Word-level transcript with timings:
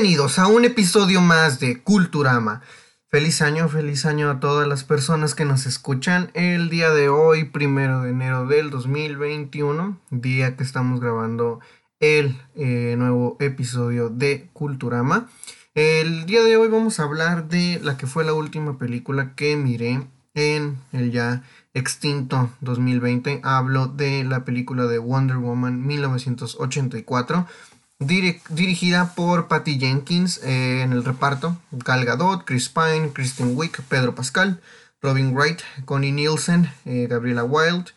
Bienvenidos 0.00 0.38
a 0.38 0.46
un 0.46 0.64
episodio 0.64 1.20
más 1.20 1.58
de 1.58 1.82
Culturama. 1.82 2.62
Feliz 3.08 3.42
año, 3.42 3.68
feliz 3.68 4.06
año 4.06 4.30
a 4.30 4.38
todas 4.38 4.68
las 4.68 4.84
personas 4.84 5.34
que 5.34 5.44
nos 5.44 5.66
escuchan 5.66 6.30
el 6.34 6.70
día 6.70 6.90
de 6.90 7.08
hoy, 7.08 7.46
primero 7.46 8.02
de 8.02 8.10
enero 8.10 8.46
del 8.46 8.70
2021, 8.70 9.98
día 10.12 10.54
que 10.54 10.62
estamos 10.62 11.00
grabando 11.00 11.58
el 11.98 12.40
eh, 12.54 12.94
nuevo 12.96 13.36
episodio 13.40 14.08
de 14.08 14.48
Culturama. 14.52 15.28
El 15.74 16.26
día 16.26 16.44
de 16.44 16.56
hoy 16.56 16.68
vamos 16.68 17.00
a 17.00 17.02
hablar 17.02 17.48
de 17.48 17.80
la 17.82 17.96
que 17.96 18.06
fue 18.06 18.22
la 18.22 18.34
última 18.34 18.78
película 18.78 19.34
que 19.34 19.56
miré 19.56 20.06
en 20.34 20.78
el 20.92 21.10
ya 21.10 21.42
extinto 21.74 22.50
2020. 22.60 23.40
Hablo 23.42 23.88
de 23.88 24.22
la 24.22 24.44
película 24.44 24.84
de 24.84 24.98
Wonder 24.98 25.38
Woman 25.38 25.84
1984 25.84 27.48
dirigida 27.98 29.14
por 29.14 29.48
Patty 29.48 29.78
Jenkins 29.78 30.40
eh, 30.44 30.82
en 30.82 30.92
el 30.92 31.04
reparto. 31.04 31.56
Gal 31.72 32.04
Gadot, 32.04 32.44
Chris 32.44 32.68
Pine, 32.68 33.10
Kristen 33.12 33.56
Wick, 33.56 33.82
Pedro 33.88 34.14
Pascal, 34.14 34.60
Robin 35.02 35.34
Wright, 35.34 35.60
Connie 35.84 36.12
Nielsen, 36.12 36.70
eh, 36.84 37.06
Gabriela 37.08 37.44
Wild, 37.44 37.88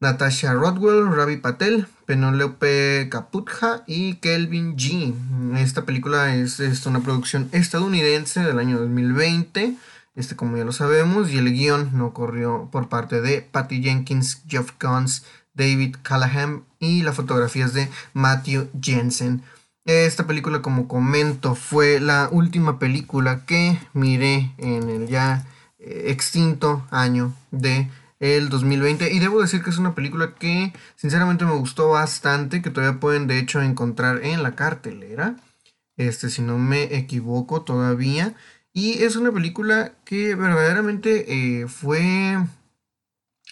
Natasha 0.00 0.52
Rodwell, 0.52 1.14
Ravi 1.14 1.38
Patel, 1.38 1.86
Penelope 2.06 3.08
Caputja 3.10 3.82
y 3.86 4.16
Kelvin 4.16 4.76
G. 4.76 5.14
Esta 5.58 5.84
película 5.84 6.34
es, 6.34 6.60
es, 6.60 6.84
una 6.86 7.00
producción 7.00 7.48
estadounidense 7.52 8.40
del 8.40 8.58
año 8.58 8.78
2020. 8.78 9.76
Este, 10.14 10.36
como 10.36 10.56
ya 10.56 10.64
lo 10.64 10.72
sabemos, 10.72 11.30
y 11.30 11.38
el 11.38 11.52
guion 11.52 11.90
no 11.94 12.12
corrió 12.12 12.68
por 12.70 12.88
parte 12.88 13.20
de 13.20 13.42
Patty 13.42 13.82
Jenkins, 13.82 14.42
Jeff 14.46 14.70
Guns, 14.80 15.24
David 15.54 15.96
Callahan 16.02 16.64
y 16.84 17.02
la 17.02 17.12
fotografía 17.12 17.64
es 17.64 17.74
de 17.74 17.88
Matthew 18.12 18.68
Jensen. 18.80 19.42
Esta 19.84 20.26
película, 20.26 20.62
como 20.62 20.88
comento, 20.88 21.54
fue 21.54 22.00
la 22.00 22.28
última 22.30 22.78
película 22.78 23.44
que 23.44 23.78
miré 23.92 24.52
en 24.58 24.88
el 24.88 25.08
ya 25.08 25.46
eh, 25.78 26.04
extinto 26.06 26.86
año 26.90 27.34
de 27.50 27.90
el 28.20 28.48
2020 28.48 29.12
y 29.12 29.18
debo 29.18 29.42
decir 29.42 29.62
que 29.62 29.70
es 29.70 29.76
una 29.76 29.94
película 29.94 30.34
que 30.38 30.72
sinceramente 30.96 31.44
me 31.44 31.56
gustó 31.56 31.90
bastante 31.90 32.62
que 32.62 32.70
todavía 32.70 33.00
pueden 33.00 33.26
de 33.26 33.38
hecho 33.38 33.60
encontrar 33.60 34.24
en 34.24 34.42
la 34.42 34.54
cartelera. 34.54 35.36
Este 35.96 36.30
si 36.30 36.40
no 36.42 36.58
me 36.58 36.96
equivoco 36.96 37.62
todavía. 37.62 38.34
Y 38.72 39.04
es 39.04 39.16
una 39.16 39.30
película 39.30 39.92
que 40.04 40.34
verdaderamente 40.34 41.60
eh, 41.62 41.68
fue 41.68 42.38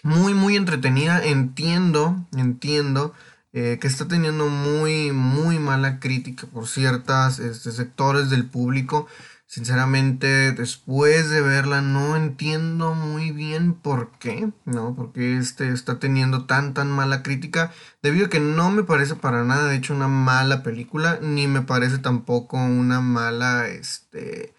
muy, 0.02 0.34
muy 0.34 0.56
entretenida. 0.56 1.24
Entiendo, 1.24 2.26
entiendo 2.36 3.14
eh, 3.52 3.78
que 3.80 3.86
está 3.86 4.08
teniendo 4.08 4.48
muy, 4.48 5.12
muy 5.12 5.58
mala 5.58 6.00
crítica 6.00 6.46
por 6.46 6.66
ciertos 6.66 7.38
este, 7.38 7.72
sectores 7.72 8.30
del 8.30 8.46
público. 8.46 9.06
Sinceramente, 9.46 10.52
después 10.52 11.28
de 11.28 11.42
verla, 11.42 11.82
no 11.82 12.16
entiendo 12.16 12.94
muy 12.94 13.32
bien 13.32 13.74
por 13.74 14.12
qué, 14.18 14.50
¿no? 14.64 14.94
Porque 14.96 15.36
este 15.36 15.68
está 15.68 15.98
teniendo 15.98 16.46
tan, 16.46 16.72
tan 16.72 16.90
mala 16.90 17.22
crítica. 17.22 17.70
Debido 18.02 18.26
a 18.26 18.28
que 18.30 18.40
no 18.40 18.70
me 18.70 18.82
parece 18.82 19.14
para 19.14 19.44
nada, 19.44 19.68
de 19.68 19.76
hecho, 19.76 19.94
una 19.94 20.08
mala 20.08 20.62
película, 20.62 21.18
ni 21.20 21.48
me 21.48 21.60
parece 21.60 21.98
tampoco 21.98 22.56
una 22.56 23.02
mala, 23.02 23.68
este, 23.68 24.54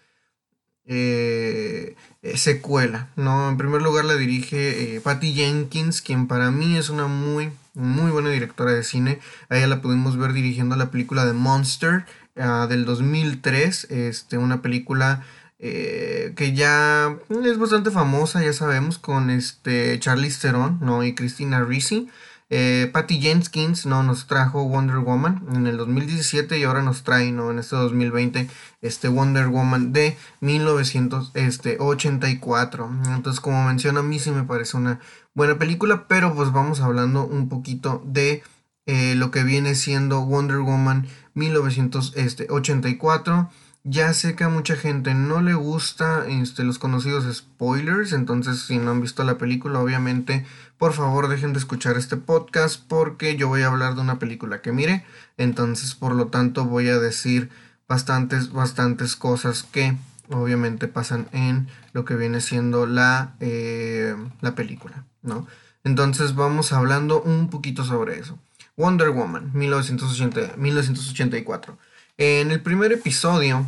eh, 0.86 1.96
eh, 2.22 2.36
secuela, 2.36 3.08
¿no? 3.16 3.48
En 3.48 3.56
primer 3.56 3.80
lugar 3.80 4.04
la 4.04 4.16
dirige 4.16 4.96
eh, 4.96 5.00
Patty 5.00 5.32
Jenkins, 5.32 6.02
quien 6.02 6.26
para 6.26 6.50
mí 6.50 6.76
es 6.76 6.90
una 6.90 7.06
muy, 7.06 7.50
muy 7.74 8.10
buena 8.10 8.30
directora 8.30 8.72
de 8.72 8.82
cine. 8.82 9.18
A 9.48 9.56
ella 9.56 9.66
la 9.66 9.80
pudimos 9.80 10.18
ver 10.18 10.32
dirigiendo 10.34 10.76
la 10.76 10.90
película 10.90 11.24
de 11.24 11.32
Monster 11.32 12.04
ah, 12.36 12.66
del 12.68 12.84
2003, 12.84 13.84
este, 13.90 14.38
una 14.38 14.62
película 14.62 15.24
que 15.56 16.52
ya 16.54 17.16
es 17.30 17.58
bastante 17.58 17.90
famosa, 17.90 18.44
ya 18.44 18.52
sabemos, 18.52 18.98
con 18.98 19.30
este 19.30 19.98
Charlize 19.98 20.38
Theron, 20.42 20.78
¿no? 20.82 21.02
Y 21.04 21.14
Christina 21.14 21.64
Ricci. 21.64 22.10
Eh, 22.50 22.90
Patty 22.92 23.20
Jenkins 23.20 23.86
¿no? 23.86 24.02
nos 24.02 24.26
trajo 24.26 24.68
Wonder 24.68 24.98
Woman 24.98 25.46
en 25.54 25.66
el 25.66 25.78
2017 25.78 26.58
y 26.58 26.64
ahora 26.64 26.82
nos 26.82 27.02
trae 27.02 27.32
¿no? 27.32 27.50
en 27.50 27.58
este 27.58 27.74
2020 27.74 28.50
este 28.82 29.08
Wonder 29.08 29.46
Woman 29.48 29.94
de 29.94 30.18
1984. 30.40 32.90
Entonces, 33.14 33.40
como 33.40 33.64
menciona, 33.64 34.00
a 34.00 34.04
mí 34.04 34.18
sí 34.18 34.30
me 34.30 34.44
parece 34.44 34.76
una 34.76 35.00
buena 35.34 35.56
película, 35.58 36.06
pero 36.06 36.34
pues 36.34 36.52
vamos 36.52 36.80
hablando 36.80 37.26
un 37.26 37.48
poquito 37.48 38.02
de 38.04 38.42
eh, 38.86 39.14
lo 39.16 39.30
que 39.30 39.42
viene 39.42 39.74
siendo 39.74 40.26
Wonder 40.26 40.58
Woman 40.58 41.08
1984. 41.34 43.48
Ya 43.86 44.14
sé 44.14 44.34
que 44.34 44.44
a 44.44 44.48
mucha 44.48 44.76
gente 44.76 45.12
no 45.14 45.42
le 45.42 45.52
gusta 45.54 46.26
este, 46.26 46.64
los 46.64 46.78
conocidos 46.78 47.26
spoilers, 47.34 48.14
entonces 48.14 48.60
si 48.60 48.78
no 48.78 48.92
han 48.92 49.02
visto 49.02 49.24
la 49.24 49.36
película, 49.36 49.78
obviamente, 49.78 50.46
por 50.84 50.92
favor 50.92 51.28
dejen 51.28 51.54
de 51.54 51.60
escuchar 51.60 51.96
este 51.96 52.18
podcast 52.18 52.78
porque 52.86 53.36
yo 53.36 53.48
voy 53.48 53.62
a 53.62 53.68
hablar 53.68 53.94
de 53.94 54.02
una 54.02 54.18
película 54.18 54.60
que 54.60 54.70
mire, 54.70 55.02
entonces 55.38 55.94
por 55.94 56.14
lo 56.14 56.26
tanto 56.26 56.66
voy 56.66 56.90
a 56.90 56.98
decir 56.98 57.48
bastantes, 57.88 58.52
bastantes 58.52 59.16
cosas 59.16 59.62
que 59.62 59.96
obviamente 60.28 60.86
pasan 60.86 61.26
en 61.32 61.68
lo 61.94 62.04
que 62.04 62.16
viene 62.16 62.42
siendo 62.42 62.84
la, 62.84 63.34
eh, 63.40 64.14
la 64.42 64.54
película, 64.54 65.06
¿no? 65.22 65.46
Entonces 65.84 66.34
vamos 66.34 66.74
hablando 66.74 67.22
un 67.22 67.48
poquito 67.48 67.82
sobre 67.82 68.18
eso. 68.18 68.38
Wonder 68.76 69.08
Woman, 69.08 69.52
1980, 69.54 70.58
1984. 70.58 71.78
En 72.18 72.50
el 72.50 72.60
primer 72.60 72.92
episodio, 72.92 73.64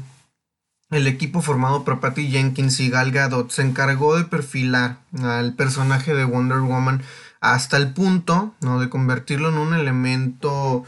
el 0.91 1.07
equipo 1.07 1.43
formado 1.43 1.85
por 1.85 2.01
Patty 2.01 2.31
Jenkins 2.31 2.79
y 2.81 2.91
Gal 2.91 3.11
Gadot 3.11 3.51
se 3.51 3.63
encargó 3.63 4.17
de 4.17 4.25
perfilar 4.25 4.99
al 5.23 5.55
personaje 5.55 6.15
de 6.15 6.25
Wonder 6.25 6.61
Woman 6.61 7.03
hasta 7.41 7.77
el 7.77 7.93
punto, 7.93 8.55
¿no? 8.61 8.79
De 8.79 8.89
convertirlo 8.89 9.49
en 9.49 9.59
un 9.59 9.75
elemento 9.75 10.85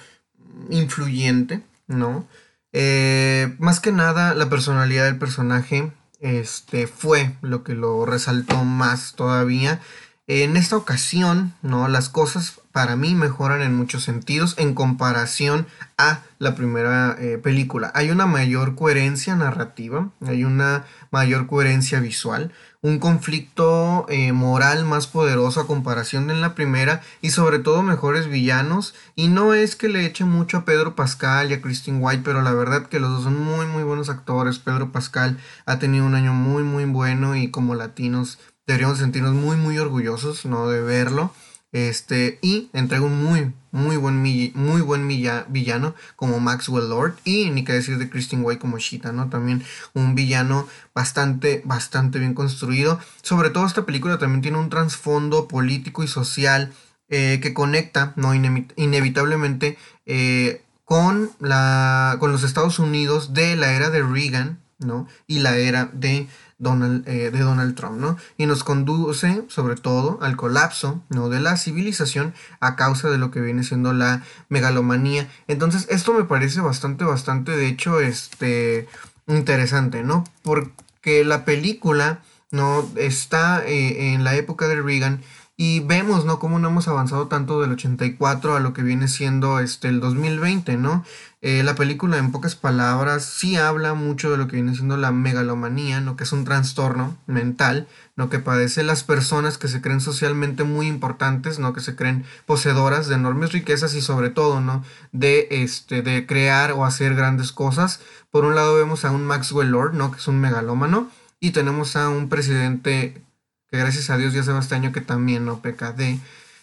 influyente, 0.70 1.62
¿no? 1.86 2.26
Eh, 2.72 3.54
más 3.58 3.80
que 3.80 3.92
nada, 3.92 4.34
la 4.34 4.48
personalidad 4.48 5.04
del 5.04 5.18
personaje 5.18 5.92
este, 6.20 6.86
fue 6.86 7.34
lo 7.42 7.64
que 7.64 7.74
lo 7.74 8.04
resaltó 8.06 8.64
más 8.64 9.14
todavía. 9.14 9.80
En 10.26 10.56
esta 10.56 10.76
ocasión, 10.76 11.54
¿no? 11.62 11.88
Las 11.88 12.08
cosas 12.08 12.60
para 12.72 12.96
mí 12.96 13.14
mejoran 13.14 13.62
en 13.62 13.74
muchos 13.74 14.04
sentidos 14.04 14.54
en 14.58 14.74
comparación 14.74 15.66
a 15.96 16.22
la 16.38 16.54
primera 16.54 17.16
eh, 17.18 17.38
película. 17.38 17.90
Hay 17.94 18.10
una 18.10 18.26
mayor 18.26 18.74
coherencia 18.76 19.34
narrativa, 19.34 20.10
hay 20.24 20.44
una 20.44 20.84
mayor 21.10 21.46
coherencia 21.46 22.00
visual, 22.00 22.52
un 22.80 23.00
conflicto 23.00 24.06
eh, 24.08 24.32
moral 24.32 24.84
más 24.84 25.08
poderoso 25.08 25.60
a 25.60 25.66
comparación 25.66 26.28
de 26.28 26.34
en 26.34 26.40
la 26.40 26.54
primera 26.54 27.02
y 27.20 27.30
sobre 27.30 27.58
todo 27.58 27.82
mejores 27.82 28.28
villanos. 28.28 28.94
Y 29.16 29.28
no 29.28 29.54
es 29.54 29.74
que 29.74 29.88
le 29.88 30.06
eche 30.06 30.24
mucho 30.24 30.58
a 30.58 30.64
Pedro 30.64 30.94
Pascal 30.94 31.50
y 31.50 31.54
a 31.54 31.60
Christine 31.60 31.98
White, 31.98 32.22
pero 32.24 32.42
la 32.42 32.52
verdad 32.52 32.86
que 32.86 33.00
los 33.00 33.10
dos 33.10 33.24
son 33.24 33.42
muy 33.42 33.66
muy 33.66 33.82
buenos 33.82 34.08
actores. 34.08 34.58
Pedro 34.58 34.92
Pascal 34.92 35.38
ha 35.66 35.78
tenido 35.78 36.06
un 36.06 36.14
año 36.14 36.32
muy 36.32 36.62
muy 36.62 36.84
bueno 36.84 37.34
y 37.34 37.50
como 37.50 37.74
latinos 37.74 38.38
deberíamos 38.66 38.98
sentirnos 38.98 39.34
muy 39.34 39.56
muy 39.56 39.78
orgullosos 39.78 40.44
¿no? 40.46 40.68
de 40.68 40.80
verlo. 40.80 41.32
Este, 41.72 42.38
y 42.40 42.70
entrega 42.72 43.04
un 43.04 43.22
muy, 43.22 43.52
muy 43.72 43.96
buen, 43.96 44.16
muy 44.54 44.80
buen 44.80 45.06
villano 45.06 45.94
como 46.16 46.40
Maxwell 46.40 46.88
Lord. 46.88 47.16
Y 47.24 47.50
ni 47.50 47.64
que 47.64 47.72
decir 47.72 47.98
de 47.98 48.08
Christine 48.08 48.42
White 48.42 48.60
como 48.60 48.78
Shita, 48.78 49.12
¿no? 49.12 49.28
También 49.28 49.62
un 49.94 50.14
villano 50.14 50.66
bastante, 50.94 51.62
bastante 51.64 52.18
bien 52.18 52.34
construido. 52.34 52.98
Sobre 53.22 53.50
todo 53.50 53.66
esta 53.66 53.84
película 53.86 54.18
también 54.18 54.42
tiene 54.42 54.58
un 54.58 54.70
trasfondo 54.70 55.48
político 55.48 56.02
y 56.02 56.08
social 56.08 56.72
eh, 57.10 57.40
que 57.40 57.54
conecta, 57.54 58.12
¿no? 58.16 58.34
inevitablemente 58.34 59.78
eh, 60.04 60.62
con, 60.84 61.30
la, 61.40 62.16
con 62.20 62.32
los 62.32 62.44
Estados 62.44 62.78
Unidos 62.78 63.32
de 63.32 63.56
la 63.56 63.72
era 63.72 63.88
de 63.88 64.02
Reagan, 64.02 64.60
¿no? 64.78 65.08
Y 65.26 65.38
la 65.38 65.56
era 65.56 65.90
de 65.92 66.28
Donald, 66.58 67.06
eh, 67.08 67.30
de 67.30 67.38
Donald 67.38 67.74
Trump, 67.76 67.98
¿no? 67.98 68.16
Y 68.36 68.46
nos 68.46 68.64
conduce 68.64 69.44
sobre 69.48 69.76
todo 69.76 70.18
al 70.20 70.36
colapso, 70.36 71.02
¿no? 71.08 71.28
De 71.28 71.40
la 71.40 71.56
civilización 71.56 72.34
a 72.60 72.76
causa 72.76 73.08
de 73.08 73.18
lo 73.18 73.30
que 73.30 73.40
viene 73.40 73.62
siendo 73.62 73.92
la 73.92 74.24
megalomanía. 74.48 75.28
Entonces, 75.46 75.86
esto 75.88 76.12
me 76.12 76.24
parece 76.24 76.60
bastante, 76.60 77.04
bastante, 77.04 77.52
de 77.52 77.68
hecho, 77.68 78.00
este, 78.00 78.88
interesante, 79.28 80.02
¿no? 80.02 80.24
Porque 80.42 81.24
la 81.24 81.44
película, 81.44 82.22
¿no? 82.50 82.90
Está 82.96 83.64
eh, 83.64 84.14
en 84.14 84.24
la 84.24 84.34
época 84.34 84.66
de 84.66 84.82
Reagan 84.82 85.20
y 85.60 85.80
vemos, 85.80 86.24
¿no? 86.24 86.38
Cómo 86.38 86.60
no 86.60 86.68
hemos 86.68 86.86
avanzado 86.86 87.26
tanto 87.26 87.60
del 87.60 87.72
84 87.72 88.54
a 88.54 88.60
lo 88.60 88.72
que 88.72 88.82
viene 88.82 89.08
siendo 89.08 89.58
este, 89.58 89.88
el 89.88 89.98
2020, 89.98 90.76
¿no? 90.76 91.04
Eh, 91.42 91.64
la 91.64 91.74
película, 91.74 92.16
en 92.18 92.30
pocas 92.30 92.54
palabras, 92.54 93.24
sí 93.24 93.56
habla 93.56 93.94
mucho 93.94 94.30
de 94.30 94.36
lo 94.36 94.46
que 94.46 94.54
viene 94.54 94.76
siendo 94.76 94.96
la 94.96 95.10
megalomanía, 95.10 96.00
¿no? 96.00 96.16
Que 96.16 96.22
es 96.22 96.30
un 96.30 96.44
trastorno 96.44 97.18
mental, 97.26 97.88
¿no? 98.14 98.30
Que 98.30 98.38
padecen 98.38 98.86
las 98.86 99.02
personas 99.02 99.58
que 99.58 99.66
se 99.66 99.80
creen 99.80 100.00
socialmente 100.00 100.62
muy 100.62 100.86
importantes, 100.86 101.58
¿no? 101.58 101.72
Que 101.72 101.80
se 101.80 101.96
creen 101.96 102.24
poseedoras 102.46 103.08
de 103.08 103.16
enormes 103.16 103.50
riquezas 103.50 103.94
y 103.94 104.00
sobre 104.00 104.30
todo, 104.30 104.60
¿no? 104.60 104.84
De, 105.10 105.48
este, 105.50 106.02
de 106.02 106.24
crear 106.24 106.70
o 106.70 106.84
hacer 106.84 107.16
grandes 107.16 107.50
cosas. 107.50 108.00
Por 108.30 108.44
un 108.44 108.54
lado 108.54 108.76
vemos 108.76 109.04
a 109.04 109.10
un 109.10 109.26
Maxwell 109.26 109.70
Lord, 109.70 109.94
¿no? 109.94 110.12
Que 110.12 110.18
es 110.18 110.28
un 110.28 110.40
megalómano. 110.40 111.10
Y 111.40 111.50
tenemos 111.50 111.96
a 111.96 112.08
un 112.10 112.28
presidente 112.28 113.22
que 113.70 113.78
gracias 113.78 114.10
a 114.10 114.16
Dios 114.16 114.32
ya 114.32 114.40
hace 114.40 114.56
este 114.58 114.74
año 114.74 114.92
que 114.92 115.00
también 115.00 115.44
no 115.44 115.60
peca 115.60 115.92
de. 115.92 116.18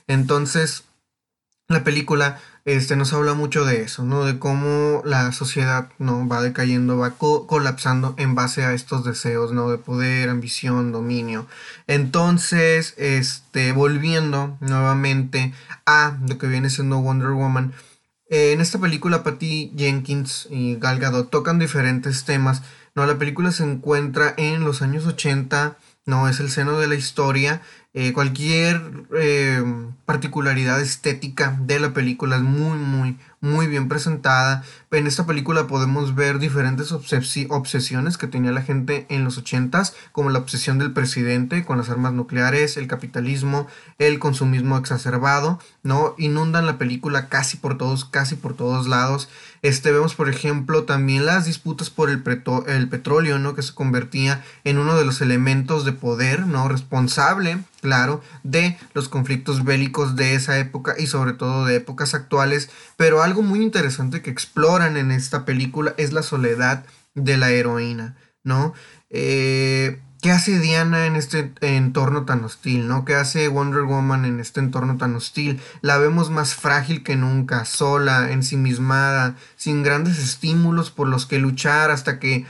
Entonces, 0.07 0.83
la 1.67 1.83
película 1.83 2.39
este, 2.65 2.95
nos 2.95 3.13
habla 3.13 3.33
mucho 3.35 3.63
de 3.63 3.81
eso, 3.81 4.03
¿no? 4.03 4.25
De 4.25 4.39
cómo 4.39 5.01
la 5.05 5.31
sociedad, 5.31 5.89
¿no? 5.99 6.27
Va 6.27 6.41
decayendo, 6.41 6.97
va 6.97 7.11
colapsando 7.11 8.15
en 8.17 8.33
base 8.33 8.63
a 8.65 8.73
estos 8.73 9.03
deseos, 9.05 9.51
¿no? 9.51 9.69
De 9.69 9.77
poder, 9.77 10.29
ambición, 10.29 10.91
dominio. 10.91 11.47
Entonces, 11.87 12.95
este, 12.97 13.71
volviendo 13.71 14.57
nuevamente 14.61 15.53
a 15.85 16.17
lo 16.27 16.37
que 16.37 16.47
viene 16.47 16.69
siendo 16.69 16.99
Wonder 16.99 17.31
Woman, 17.31 17.73
eh, 18.29 18.53
en 18.53 18.61
esta 18.61 18.79
película 18.79 19.23
Patty 19.23 19.71
Jenkins 19.77 20.47
y 20.49 20.77
Gal 20.77 20.99
Gadot 20.99 21.29
tocan 21.29 21.59
diferentes 21.59 22.25
temas, 22.25 22.63
¿no? 22.95 23.05
La 23.05 23.19
película 23.19 23.51
se 23.51 23.63
encuentra 23.63 24.33
en 24.37 24.63
los 24.63 24.81
años 24.81 25.05
80, 25.05 25.77
no 26.05 26.29
es 26.29 26.39
el 26.39 26.49
seno 26.49 26.77
de 26.79 26.87
la 26.87 26.95
historia. 26.95 27.61
Eh, 27.93 28.13
cualquier 28.13 28.81
eh, 29.17 29.63
particularidad 30.05 30.79
estética 30.81 31.57
de 31.61 31.79
la 31.79 31.93
película 31.93 32.35
es 32.35 32.43
muy, 32.43 32.77
muy, 32.77 33.17
muy 33.41 33.67
bien 33.67 33.87
presentada. 33.87 34.63
En 34.91 35.07
esta 35.07 35.25
película 35.25 35.67
podemos 35.67 36.15
ver 36.15 36.39
diferentes 36.39 36.91
obsesiones 36.91 38.17
que 38.17 38.27
tenía 38.27 38.51
la 38.51 38.61
gente 38.61 39.05
en 39.09 39.23
los 39.23 39.43
80s, 39.43 39.93
como 40.11 40.29
la 40.29 40.39
obsesión 40.39 40.77
del 40.77 40.93
presidente 40.93 41.65
con 41.65 41.77
las 41.77 41.89
armas 41.89 42.13
nucleares, 42.13 42.77
el 42.77 42.87
capitalismo, 42.87 43.67
el 43.99 44.19
consumismo 44.19 44.77
exacerbado, 44.77 45.59
¿no? 45.83 46.15
Inundan 46.17 46.65
la 46.65 46.77
película 46.77 47.27
casi 47.27 47.57
por 47.57 47.77
todos, 47.77 48.05
casi 48.05 48.35
por 48.35 48.55
todos 48.55 48.87
lados. 48.87 49.27
Este, 49.61 49.91
vemos, 49.91 50.13
por 50.13 50.29
ejemplo, 50.29 50.83
también 50.83 51.25
las 51.25 51.45
disputas 51.45 51.89
por 51.89 52.09
el, 52.09 52.23
el 52.67 52.89
petróleo, 52.89 53.39
¿no? 53.39 53.55
Que 53.55 53.63
se 53.63 53.73
convertía 53.73 54.43
en 54.63 54.77
uno 54.77 54.95
de 54.95 55.05
los 55.05 55.21
elementos 55.21 55.85
de 55.85 55.91
poder, 55.91 56.45
¿no? 56.45 56.67
Responsable, 56.67 57.57
claro, 57.81 58.21
de 58.43 58.77
los 58.93 59.09
conflictos 59.09 59.63
bélicos 59.63 59.94
de 60.03 60.35
esa 60.35 60.59
época 60.59 60.95
y 60.97 61.07
sobre 61.07 61.33
todo 61.33 61.65
de 61.65 61.77
épocas 61.77 62.13
actuales. 62.13 62.69
Pero 62.97 63.23
algo 63.23 63.41
muy 63.41 63.61
interesante 63.61 64.21
que 64.21 64.29
exploran 64.29 64.97
en 64.97 65.11
esta 65.11 65.45
película 65.45 65.93
es 65.97 66.13
la 66.13 66.23
soledad 66.23 66.85
de 67.13 67.37
la 67.37 67.51
heroína, 67.51 68.17
¿no? 68.43 68.73
Eh, 69.09 70.01
¿Qué 70.21 70.31
hace 70.31 70.59
Diana 70.59 71.05
en 71.05 71.15
este 71.15 71.53
entorno 71.61 72.25
tan 72.25 72.43
hostil, 72.43 72.87
no? 72.87 73.05
¿Qué 73.05 73.13
hace 73.13 73.47
Wonder 73.47 73.83
Woman 73.83 74.25
en 74.25 74.39
este 74.39 74.59
entorno 74.59 74.97
tan 74.97 75.15
hostil? 75.15 75.61
La 75.81 75.99
vemos 75.99 76.31
más 76.31 76.55
frágil 76.55 77.03
que 77.03 77.15
nunca, 77.15 77.63
sola, 77.63 78.31
ensimismada, 78.31 79.35
sin 79.55 79.83
grandes 79.83 80.17
estímulos 80.17 80.89
por 80.89 81.07
los 81.07 81.27
que 81.27 81.37
luchar 81.37 81.91
hasta 81.91 82.19
que 82.19 82.45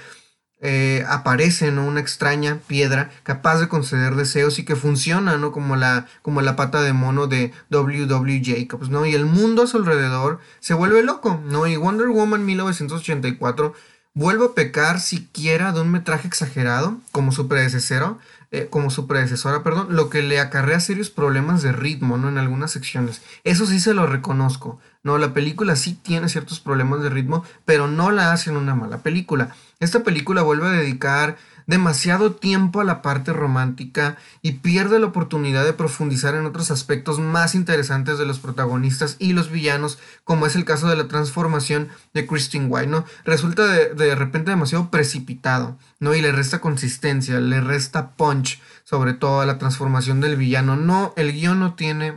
eh, 0.68 1.06
aparece 1.08 1.72
¿no? 1.72 1.86
una 1.86 2.00
extraña 2.00 2.58
piedra 2.66 3.12
capaz 3.22 3.60
de 3.60 3.68
conceder 3.68 4.16
deseos 4.16 4.58
y 4.58 4.66
que 4.66 4.76
funciona 4.76 5.38
¿no? 5.38 5.52
como, 5.52 5.76
la, 5.76 6.08
como 6.24 6.42
la 6.42 6.56
pata 6.56 6.82
de 6.82 6.92
mono 6.92 7.28
de 7.28 7.54
W.W. 7.70 8.42
Jacobs. 8.44 8.90
¿no? 8.90 9.06
Y 9.06 9.14
el 9.14 9.28
mundo 9.28 9.62
a 9.62 9.68
su 9.68 9.78
alrededor 9.78 10.40
se 10.60 10.74
vuelve 10.74 11.04
loco. 11.04 11.40
¿no? 11.46 11.68
Y 11.68 11.76
Wonder 11.76 12.08
Woman 12.08 12.46
1984 12.48 13.76
vuelve 14.16 14.46
a 14.46 14.54
pecar 14.56 15.00
siquiera 15.00 15.72
de 15.72 15.82
un 15.82 15.92
metraje 15.92 16.28
exagerado 16.28 16.98
como 17.12 17.32
su 17.32 17.48
predecesora, 17.48 18.16
eh, 18.50 18.68
como 18.68 18.90
su 18.90 19.06
predecesora, 19.06 19.62
perdón, 19.62 19.96
lo 19.96 20.10
que 20.10 20.24
le 20.24 20.40
acarrea 20.40 20.80
serios 20.80 21.12
problemas 21.12 21.62
de 21.62 21.74
ritmo, 21.74 22.18
¿no? 22.18 22.30
En 22.30 22.40
algunas 22.40 22.72
secciones. 22.72 23.22
Eso 23.44 23.68
sí 23.68 23.80
se 23.80 23.94
lo 23.94 24.08
reconozco. 24.08 24.80
No, 25.04 25.20
la 25.20 25.34
película 25.34 25.76
sí 25.76 25.94
tiene 26.02 26.30
ciertos 26.30 26.60
problemas 26.60 27.04
de 27.04 27.10
ritmo, 27.10 27.44
pero 27.66 27.88
no 27.88 28.10
la 28.10 28.32
hacen 28.32 28.58
una 28.58 28.74
mala 28.74 29.00
película. 29.00 29.54
Esta 29.80 30.04
película 30.04 30.42
vuelve 30.42 30.68
a 30.68 30.72
dedicar 30.72 31.38
demasiado 31.68 32.34
tiempo 32.34 32.80
a 32.80 32.84
la 32.84 33.02
parte 33.02 33.34
romántica 33.34 34.18
y 34.42 34.54
pierde 34.54 35.00
la 35.00 35.08
oportunidad 35.08 35.66
de 35.66 35.74
profundizar 35.74 36.36
en 36.36 36.46
otros 36.46 36.72
aspectos 36.72 37.20
más 37.20 37.56
interesantes 37.56 38.18
de 38.18 38.26
los 38.26 38.40
protagonistas 38.40 39.16
y 39.20 39.34
los 39.34 39.52
villanos, 39.52 39.98
como 40.24 40.46
es 40.46 40.56
el 40.56 40.66
caso 40.66 40.88
de 40.88 40.96
la 40.96 41.08
transformación 41.08 41.90
de 42.14 42.28
Christine 42.28 42.68
White, 42.68 42.88
¿no? 42.88 43.06
Resulta 43.26 43.66
de, 43.66 43.94
de 43.94 44.16
repente 44.16 44.52
demasiado 44.52 44.90
precipitado, 44.92 45.78
¿no? 46.00 46.14
Y 46.14 46.22
le 46.22 46.32
resta 46.32 46.62
consistencia, 46.62 47.40
le 47.40 47.62
resta 47.62 48.12
punch, 48.12 48.62
sobre 48.84 49.14
todo 49.14 49.42
a 49.42 49.46
la 49.46 49.58
transformación 49.58 50.22
del 50.22 50.36
villano. 50.36 50.76
No, 50.76 51.14
el 51.18 51.34
guion 51.34 51.60
no 51.60 51.74
tiene 51.74 52.14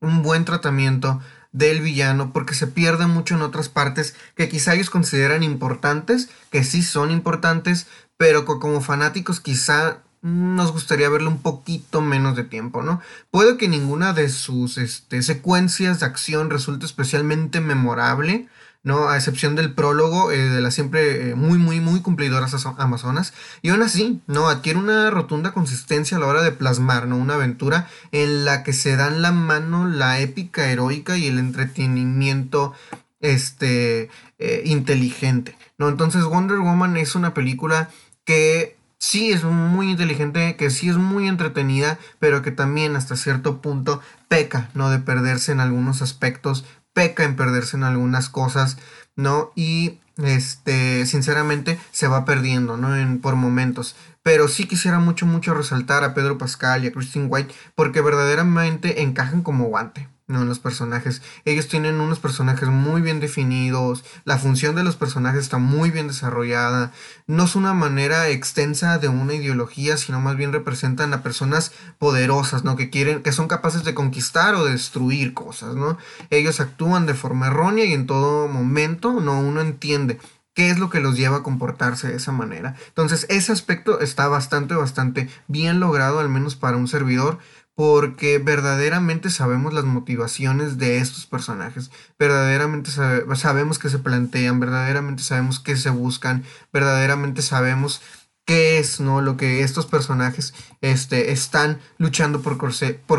un 0.00 0.22
buen 0.22 0.44
tratamiento 0.44 1.20
del 1.52 1.80
villano 1.80 2.32
porque 2.32 2.54
se 2.54 2.66
pierde 2.66 3.06
mucho 3.06 3.34
en 3.34 3.42
otras 3.42 3.68
partes 3.68 4.14
que 4.34 4.48
quizá 4.48 4.74
ellos 4.74 4.90
consideran 4.90 5.42
importantes, 5.42 6.28
que 6.50 6.64
sí 6.64 6.82
son 6.82 7.10
importantes, 7.10 7.86
pero 8.16 8.44
como 8.44 8.80
fanáticos 8.80 9.40
quizá 9.40 9.98
nos 10.20 10.72
gustaría 10.72 11.08
verle 11.08 11.28
un 11.28 11.42
poquito 11.42 12.00
menos 12.00 12.34
de 12.36 12.44
tiempo, 12.44 12.82
¿no? 12.82 13.00
Puede 13.30 13.56
que 13.56 13.68
ninguna 13.68 14.12
de 14.12 14.28
sus 14.28 14.76
este, 14.76 15.22
secuencias 15.22 16.00
de 16.00 16.06
acción 16.06 16.50
resulte 16.50 16.86
especialmente 16.86 17.60
memorable, 17.60 18.48
¿no? 18.88 19.10
A 19.10 19.16
excepción 19.16 19.54
del 19.54 19.74
prólogo 19.74 20.32
eh, 20.32 20.38
de 20.38 20.62
las 20.62 20.72
siempre 20.72 21.28
eh, 21.28 21.34
muy, 21.34 21.58
muy, 21.58 21.78
muy 21.78 22.00
cumplidoras 22.00 22.54
amazonas. 22.78 23.34
Y 23.60 23.68
aún 23.68 23.82
así, 23.82 24.22
¿no? 24.26 24.48
Adquiere 24.48 24.78
una 24.78 25.10
rotunda 25.10 25.52
consistencia 25.52 26.16
a 26.16 26.20
la 26.20 26.26
hora 26.26 26.40
de 26.40 26.52
plasmar, 26.52 27.06
¿no? 27.06 27.18
Una 27.18 27.34
aventura 27.34 27.86
en 28.12 28.46
la 28.46 28.62
que 28.62 28.72
se 28.72 28.96
dan 28.96 29.20
la 29.20 29.30
mano 29.30 29.86
la 29.86 30.20
épica 30.20 30.70
heroica 30.70 31.18
y 31.18 31.26
el 31.26 31.38
entretenimiento 31.38 32.72
este, 33.20 34.08
eh, 34.38 34.62
inteligente, 34.64 35.54
¿no? 35.76 35.90
Entonces 35.90 36.24
Wonder 36.24 36.60
Woman 36.60 36.96
es 36.96 37.14
una 37.14 37.34
película 37.34 37.90
que 38.24 38.78
sí 38.98 39.32
es 39.32 39.44
muy 39.44 39.90
inteligente, 39.90 40.56
que 40.56 40.70
sí 40.70 40.88
es 40.88 40.96
muy 40.96 41.28
entretenida, 41.28 41.98
pero 42.20 42.40
que 42.40 42.52
también 42.52 42.96
hasta 42.96 43.16
cierto 43.16 43.60
punto 43.60 44.00
peca, 44.28 44.70
¿no? 44.72 44.88
De 44.88 44.98
perderse 44.98 45.52
en 45.52 45.60
algunos 45.60 46.02
aspectos, 46.02 46.64
peca 46.92 47.24
en 47.24 47.36
perderse 47.36 47.76
en 47.76 47.84
algunas 47.84 48.28
cosas, 48.28 48.78
¿no? 49.16 49.52
Y 49.54 50.00
este, 50.18 51.06
sinceramente, 51.06 51.78
se 51.92 52.08
va 52.08 52.24
perdiendo, 52.24 52.76
¿no? 52.76 52.96
En, 52.96 53.20
por 53.20 53.36
momentos. 53.36 53.96
Pero 54.22 54.48
sí 54.48 54.66
quisiera 54.66 54.98
mucho, 54.98 55.26
mucho 55.26 55.54
resaltar 55.54 56.04
a 56.04 56.14
Pedro 56.14 56.38
Pascal 56.38 56.84
y 56.84 56.88
a 56.88 56.92
Christine 56.92 57.26
White 57.26 57.54
porque 57.74 58.00
verdaderamente 58.00 59.02
encajan 59.02 59.42
como 59.42 59.66
guante. 59.66 60.08
No, 60.28 60.44
los 60.44 60.58
personajes. 60.58 61.22
Ellos 61.46 61.68
tienen 61.68 62.00
unos 62.00 62.18
personajes 62.18 62.68
muy 62.68 63.00
bien 63.00 63.18
definidos. 63.18 64.04
La 64.26 64.36
función 64.36 64.76
de 64.76 64.84
los 64.84 64.94
personajes 64.94 65.40
está 65.40 65.56
muy 65.56 65.90
bien 65.90 66.06
desarrollada. 66.06 66.92
No 67.26 67.44
es 67.44 67.56
una 67.56 67.72
manera 67.72 68.28
extensa 68.28 68.98
de 68.98 69.08
una 69.08 69.32
ideología, 69.32 69.96
sino 69.96 70.20
más 70.20 70.36
bien 70.36 70.52
representan 70.52 71.14
a 71.14 71.22
personas 71.22 71.72
poderosas, 71.98 72.62
¿no? 72.62 72.76
Que 72.76 72.90
quieren, 72.90 73.22
que 73.22 73.32
son 73.32 73.48
capaces 73.48 73.84
de 73.84 73.94
conquistar 73.94 74.54
o 74.54 74.66
destruir 74.66 75.32
cosas, 75.32 75.76
¿no? 75.76 75.96
Ellos 76.28 76.60
actúan 76.60 77.06
de 77.06 77.14
forma 77.14 77.46
errónea 77.46 77.86
y 77.86 77.94
en 77.94 78.06
todo 78.06 78.48
momento, 78.48 79.20
no, 79.20 79.40
uno 79.40 79.62
entiende 79.62 80.20
qué 80.52 80.68
es 80.68 80.78
lo 80.78 80.90
que 80.90 81.00
los 81.00 81.16
lleva 81.16 81.38
a 81.38 81.42
comportarse 81.42 82.08
de 82.08 82.16
esa 82.16 82.32
manera. 82.32 82.74
Entonces, 82.88 83.24
ese 83.30 83.50
aspecto 83.50 84.00
está 84.00 84.28
bastante, 84.28 84.74
bastante 84.74 85.30
bien 85.46 85.80
logrado, 85.80 86.18
al 86.18 86.28
menos 86.28 86.54
para 86.54 86.76
un 86.76 86.86
servidor 86.86 87.38
porque 87.78 88.38
verdaderamente 88.38 89.30
sabemos 89.30 89.72
las 89.72 89.84
motivaciones 89.84 90.78
de 90.78 90.98
estos 90.98 91.26
personajes, 91.26 91.92
verdaderamente 92.18 92.90
sabemos 92.90 93.78
que 93.78 93.88
se 93.88 94.00
plantean, 94.00 94.58
verdaderamente 94.58 95.22
sabemos 95.22 95.60
que 95.60 95.76
se 95.76 95.90
buscan, 95.90 96.42
verdaderamente 96.72 97.40
sabemos 97.40 98.02
qué 98.44 98.80
es 98.80 98.98
no 98.98 99.20
lo 99.20 99.36
que 99.36 99.62
estos 99.62 99.86
personajes 99.86 100.54
este, 100.80 101.30
están 101.30 101.78
luchando 101.98 102.42
por, 102.42 102.58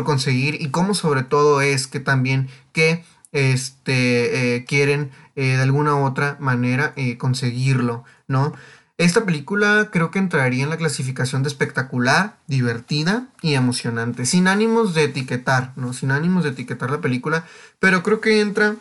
conseguir 0.04 0.60
y 0.60 0.68
cómo 0.68 0.92
sobre 0.92 1.22
todo 1.22 1.62
es 1.62 1.86
que 1.86 2.00
también 2.00 2.50
que 2.74 3.02
este, 3.32 4.56
eh, 4.56 4.64
quieren 4.66 5.10
eh, 5.36 5.56
de 5.56 5.62
alguna 5.62 5.94
u 5.94 6.04
otra 6.04 6.36
manera 6.38 6.92
eh, 6.96 7.16
conseguirlo, 7.16 8.04
¿no? 8.28 8.52
Esta 9.00 9.24
película 9.24 9.88
creo 9.90 10.10
que 10.10 10.18
entraría 10.18 10.62
en 10.62 10.68
la 10.68 10.76
clasificación 10.76 11.42
de 11.42 11.48
espectacular, 11.48 12.36
divertida 12.46 13.28
y 13.40 13.54
emocionante, 13.54 14.26
sin 14.26 14.46
ánimos 14.46 14.92
de 14.92 15.04
etiquetar, 15.04 15.72
¿no? 15.74 15.94
Sin 15.94 16.10
ánimos 16.10 16.44
de 16.44 16.50
etiquetar 16.50 16.90
la 16.90 17.00
película, 17.00 17.46
pero 17.78 18.02
creo 18.02 18.20
que 18.20 18.42
entra 18.42 18.76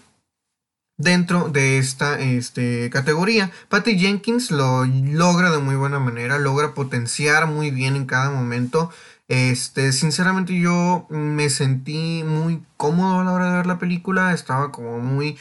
dentro 0.98 1.48
de 1.48 1.78
esta 1.78 2.20
este, 2.20 2.90
categoría. 2.90 3.50
Patty 3.70 3.98
Jenkins 3.98 4.52
lo 4.52 4.84
logra 4.84 5.52
de 5.52 5.60
muy 5.60 5.76
buena 5.76 6.00
manera, 6.00 6.38
logra 6.38 6.74
potenciar 6.74 7.48
muy 7.48 7.72
bien 7.72 7.96
en 7.96 8.06
cada 8.06 8.30
momento 8.30 8.92
Este, 9.30 9.94
sinceramente 9.94 10.60
yo 10.60 11.08
me 11.10 11.50
sentí 11.50 12.24
muy 12.26 12.62
cómodo 12.76 13.22
a 13.22 13.24
la 13.24 13.32
hora 13.32 13.52
de 13.52 13.58
ver 13.58 13.68
la 13.68 13.80
película, 13.80 14.34
estaba 14.34 14.72
como 14.74 15.00
muy 15.00 15.38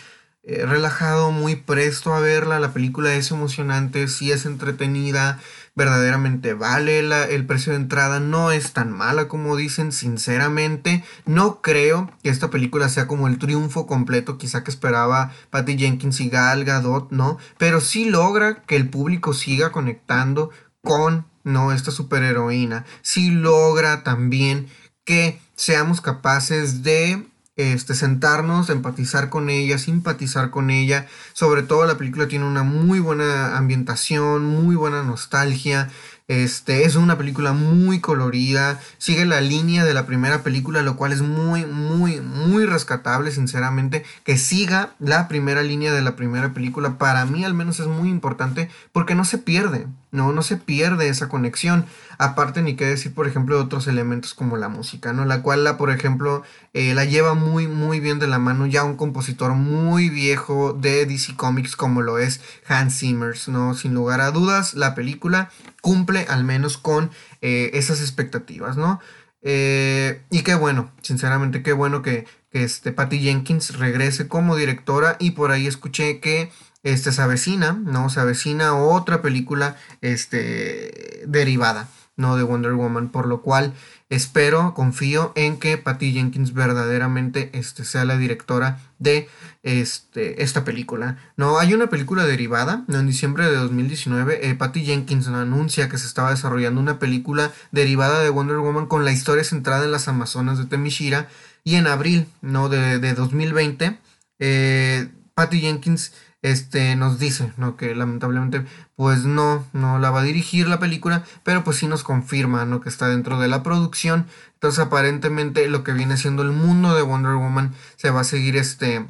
eh, 0.50 0.64
relajado, 0.64 1.30
muy 1.30 1.56
presto 1.56 2.14
a 2.14 2.20
verla, 2.20 2.58
la 2.58 2.72
película 2.72 3.12
es 3.14 3.30
emocionante, 3.30 4.08
sí 4.08 4.32
es 4.32 4.46
entretenida, 4.46 5.38
verdaderamente 5.74 6.54
vale 6.54 7.00
el 7.00 7.44
precio 7.44 7.72
de 7.72 7.78
entrada, 7.78 8.18
no 8.18 8.50
es 8.50 8.72
tan 8.72 8.90
mala 8.90 9.28
como 9.28 9.56
dicen, 9.56 9.92
sinceramente, 9.92 11.04
no 11.26 11.60
creo 11.60 12.10
que 12.22 12.30
esta 12.30 12.48
película 12.48 12.88
sea 12.88 13.06
como 13.06 13.28
el 13.28 13.38
triunfo 13.38 13.86
completo 13.86 14.38
quizá 14.38 14.64
que 14.64 14.70
esperaba 14.70 15.34
Patty 15.50 15.76
Jenkins 15.76 16.18
y 16.22 16.30
Gal 16.30 16.64
Gadot, 16.64 17.10
¿no? 17.10 17.36
Pero 17.58 17.82
sí 17.82 18.08
logra 18.08 18.62
que 18.62 18.76
el 18.76 18.88
público 18.88 19.34
siga 19.34 19.70
conectando 19.70 20.48
con 20.82 21.26
no 21.44 21.72
esta 21.72 21.90
superheroína, 21.90 22.86
si 23.02 23.30
logra 23.30 24.02
también 24.02 24.68
que 25.04 25.42
seamos 25.56 26.00
capaces 26.00 26.82
de 26.82 27.26
este, 27.58 27.94
sentarnos, 27.94 28.70
empatizar 28.70 29.28
con 29.28 29.50
ella, 29.50 29.78
simpatizar 29.78 30.50
con 30.50 30.70
ella. 30.70 31.06
Sobre 31.32 31.64
todo 31.64 31.84
la 31.86 31.98
película 31.98 32.28
tiene 32.28 32.46
una 32.46 32.62
muy 32.62 33.00
buena 33.00 33.58
ambientación, 33.58 34.44
muy 34.44 34.76
buena 34.76 35.02
nostalgia. 35.02 35.90
Este, 36.28 36.84
es 36.84 36.94
una 36.94 37.18
película 37.18 37.52
muy 37.54 38.00
colorida, 38.00 38.78
sigue 38.98 39.24
la 39.24 39.40
línea 39.40 39.84
de 39.84 39.94
la 39.94 40.04
primera 40.04 40.42
película, 40.42 40.82
lo 40.82 40.94
cual 40.94 41.12
es 41.12 41.22
muy, 41.22 41.64
muy, 41.64 42.20
muy 42.20 42.64
rescatable, 42.64 43.32
sinceramente. 43.32 44.04
Que 44.24 44.38
siga 44.38 44.94
la 45.00 45.26
primera 45.26 45.62
línea 45.62 45.92
de 45.92 46.02
la 46.02 46.16
primera 46.16 46.54
película, 46.54 46.96
para 46.96 47.24
mí 47.24 47.44
al 47.44 47.54
menos 47.54 47.80
es 47.80 47.86
muy 47.86 48.08
importante 48.08 48.70
porque 48.92 49.14
no 49.14 49.24
se 49.24 49.38
pierde, 49.38 49.86
no, 50.10 50.32
no 50.32 50.42
se 50.42 50.56
pierde 50.56 51.08
esa 51.08 51.28
conexión. 51.28 51.84
Aparte, 52.18 52.62
ni 52.62 52.74
qué 52.74 52.84
decir, 52.86 53.14
por 53.14 53.26
ejemplo, 53.26 53.56
de 53.56 53.62
otros 53.62 53.86
elementos 53.86 54.34
como 54.34 54.56
la 54.56 54.68
música, 54.68 55.12
¿no? 55.12 55.24
La 55.24 55.42
cual, 55.42 55.64
la, 55.64 55.76
por 55.76 55.90
ejemplo, 55.90 56.42
eh, 56.72 56.94
la 56.94 57.04
lleva 57.04 57.34
muy, 57.34 57.68
muy 57.68 58.00
bien 58.00 58.18
de 58.18 58.26
la 58.26 58.38
mano 58.38 58.66
ya 58.66 58.84
un 58.84 58.96
compositor 58.96 59.52
muy 59.54 60.08
viejo 60.08 60.72
de 60.72 61.06
DC 61.06 61.36
Comics 61.36 61.76
como 61.76 62.02
lo 62.02 62.18
es 62.18 62.40
Hans 62.66 62.98
Zimmer, 62.98 63.36
¿no? 63.48 63.74
Sin 63.74 63.94
lugar 63.94 64.20
a 64.20 64.30
dudas, 64.30 64.74
la 64.74 64.94
película 64.94 65.50
cumple 65.80 66.26
al 66.28 66.44
menos 66.44 66.78
con 66.78 67.10
eh, 67.40 67.70
esas 67.74 68.00
expectativas, 68.00 68.76
¿no? 68.76 69.00
Eh, 69.42 70.22
y 70.30 70.42
qué 70.42 70.54
bueno, 70.54 70.90
sinceramente, 71.02 71.62
qué 71.62 71.72
bueno 71.72 72.02
que, 72.02 72.26
que 72.50 72.64
este 72.64 72.92
Patty 72.92 73.20
Jenkins 73.20 73.78
regrese 73.78 74.26
como 74.26 74.56
directora 74.56 75.16
y 75.20 75.32
por 75.32 75.52
ahí 75.52 75.66
escuché 75.66 76.18
que 76.20 76.50
este 76.82 77.12
se 77.12 77.22
avecina, 77.22 77.72
¿no? 77.72 78.10
Se 78.10 78.20
avecina 78.20 78.74
otra 78.76 79.22
película 79.22 79.76
este 80.00 81.24
derivada 81.26 81.88
no 82.18 82.36
de 82.36 82.42
Wonder 82.42 82.74
Woman, 82.74 83.08
por 83.08 83.26
lo 83.26 83.40
cual 83.40 83.72
espero, 84.10 84.74
confío 84.74 85.32
en 85.36 85.58
que 85.58 85.78
Patty 85.78 86.12
Jenkins 86.12 86.52
verdaderamente 86.52 87.50
este, 87.52 87.84
sea 87.84 88.04
la 88.04 88.18
directora 88.18 88.80
de 88.98 89.28
este, 89.62 90.42
esta 90.42 90.64
película. 90.64 91.16
No, 91.36 91.58
hay 91.58 91.72
una 91.74 91.86
película 91.86 92.26
derivada, 92.26 92.84
en 92.88 93.06
diciembre 93.06 93.46
de 93.46 93.54
2019, 93.54 94.50
eh, 94.50 94.54
Patty 94.56 94.84
Jenkins 94.84 95.28
anuncia 95.28 95.88
que 95.88 95.96
se 95.96 96.08
estaba 96.08 96.30
desarrollando 96.30 96.80
una 96.80 96.98
película 96.98 97.52
derivada 97.70 98.20
de 98.20 98.30
Wonder 98.30 98.58
Woman 98.58 98.86
con 98.86 99.04
la 99.04 99.12
historia 99.12 99.44
centrada 99.44 99.84
en 99.84 99.92
las 99.92 100.08
Amazonas 100.08 100.58
de 100.58 100.66
Temishira, 100.66 101.28
y 101.62 101.76
en 101.76 101.86
abril, 101.86 102.26
¿no? 102.40 102.68
De, 102.68 102.98
de 102.98 103.14
2020, 103.14 103.98
eh, 104.40 105.08
Patty 105.34 105.60
Jenkins 105.60 106.12
este, 106.42 106.94
nos 106.96 107.18
dice, 107.18 107.52
¿no? 107.56 107.76
Que 107.76 107.94
lamentablemente, 107.94 108.64
pues 108.96 109.24
no, 109.24 109.66
no 109.72 109.98
la 109.98 110.10
va 110.10 110.20
a 110.20 110.24
dirigir 110.24 110.68
la 110.68 110.78
película, 110.78 111.24
pero 111.42 111.64
pues 111.64 111.78
sí 111.78 111.86
nos 111.88 112.04
confirma, 112.04 112.64
¿no? 112.64 112.80
Que 112.80 112.88
está 112.88 113.08
dentro 113.08 113.38
de 113.38 113.48
la 113.48 113.62
producción. 113.62 114.26
Entonces, 114.54 114.80
aparentemente, 114.80 115.68
lo 115.68 115.84
que 115.84 115.92
viene 115.92 116.16
siendo 116.16 116.42
el 116.42 116.52
mundo 116.52 116.94
de 116.94 117.02
Wonder 117.02 117.34
Woman 117.34 117.74
se 117.96 118.10
va 118.10 118.20
a 118.20 118.24
seguir, 118.24 118.56
este, 118.56 119.06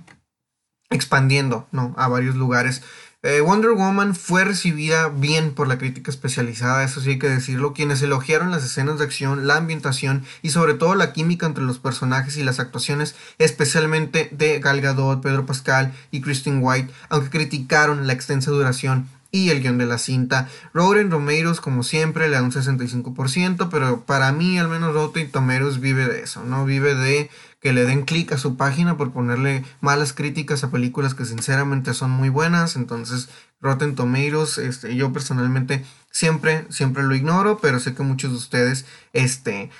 expandiendo, 0.90 1.68
¿no? 1.72 1.94
A 1.98 2.08
varios 2.08 2.36
lugares. 2.36 2.82
Eh, 3.24 3.40
Wonder 3.40 3.72
Woman 3.72 4.14
fue 4.14 4.44
recibida 4.44 5.08
bien 5.08 5.52
por 5.52 5.66
la 5.66 5.76
crítica 5.76 6.08
especializada, 6.08 6.84
eso 6.84 7.00
sí 7.00 7.10
hay 7.10 7.18
que 7.18 7.28
decirlo, 7.28 7.72
quienes 7.72 8.00
elogiaron 8.00 8.52
las 8.52 8.64
escenas 8.64 8.98
de 8.98 9.04
acción, 9.06 9.48
la 9.48 9.56
ambientación 9.56 10.24
y 10.40 10.50
sobre 10.50 10.74
todo 10.74 10.94
la 10.94 11.12
química 11.12 11.44
entre 11.44 11.64
los 11.64 11.80
personajes 11.80 12.36
y 12.36 12.44
las 12.44 12.60
actuaciones, 12.60 13.16
especialmente 13.38 14.28
de 14.30 14.60
Gal 14.60 14.80
Gadot, 14.80 15.20
Pedro 15.20 15.46
Pascal 15.46 15.92
y 16.12 16.20
Christine 16.20 16.60
White, 16.60 16.92
aunque 17.08 17.30
criticaron 17.30 18.06
la 18.06 18.12
extensa 18.12 18.52
duración 18.52 19.08
y 19.30 19.50
el 19.50 19.62
guion 19.62 19.78
de 19.78 19.86
la 19.86 19.98
cinta. 19.98 20.48
Rotten 20.72 21.10
Tomatoes, 21.10 21.60
como 21.60 21.82
siempre, 21.82 22.28
le 22.28 22.36
da 22.36 22.42
un 22.42 22.52
65%, 22.52 23.68
pero 23.70 24.02
para 24.02 24.32
mí, 24.32 24.58
al 24.58 24.68
menos 24.68 24.94
Rotten 24.94 25.30
Tomatoes 25.30 25.80
vive 25.80 26.06
de 26.06 26.22
eso, 26.22 26.44
¿no? 26.44 26.64
Vive 26.64 26.94
de 26.94 27.30
que 27.60 27.72
le 27.72 27.84
den 27.84 28.04
clic 28.04 28.32
a 28.32 28.38
su 28.38 28.56
página 28.56 28.96
por 28.96 29.12
ponerle 29.12 29.64
malas 29.80 30.12
críticas 30.12 30.62
a 30.62 30.70
películas 30.70 31.14
que 31.14 31.24
sinceramente 31.24 31.92
son 31.94 32.10
muy 32.10 32.28
buenas. 32.28 32.76
Entonces, 32.76 33.28
Rotten 33.60 33.94
Tomatoes, 33.94 34.58
este, 34.58 34.94
yo 34.94 35.12
personalmente 35.12 35.84
siempre, 36.10 36.66
siempre 36.70 37.02
lo 37.02 37.14
ignoro, 37.14 37.58
pero 37.58 37.80
sé 37.80 37.94
que 37.94 38.02
muchos 38.02 38.30
de 38.30 38.36
ustedes, 38.36 38.86
este, 39.12 39.70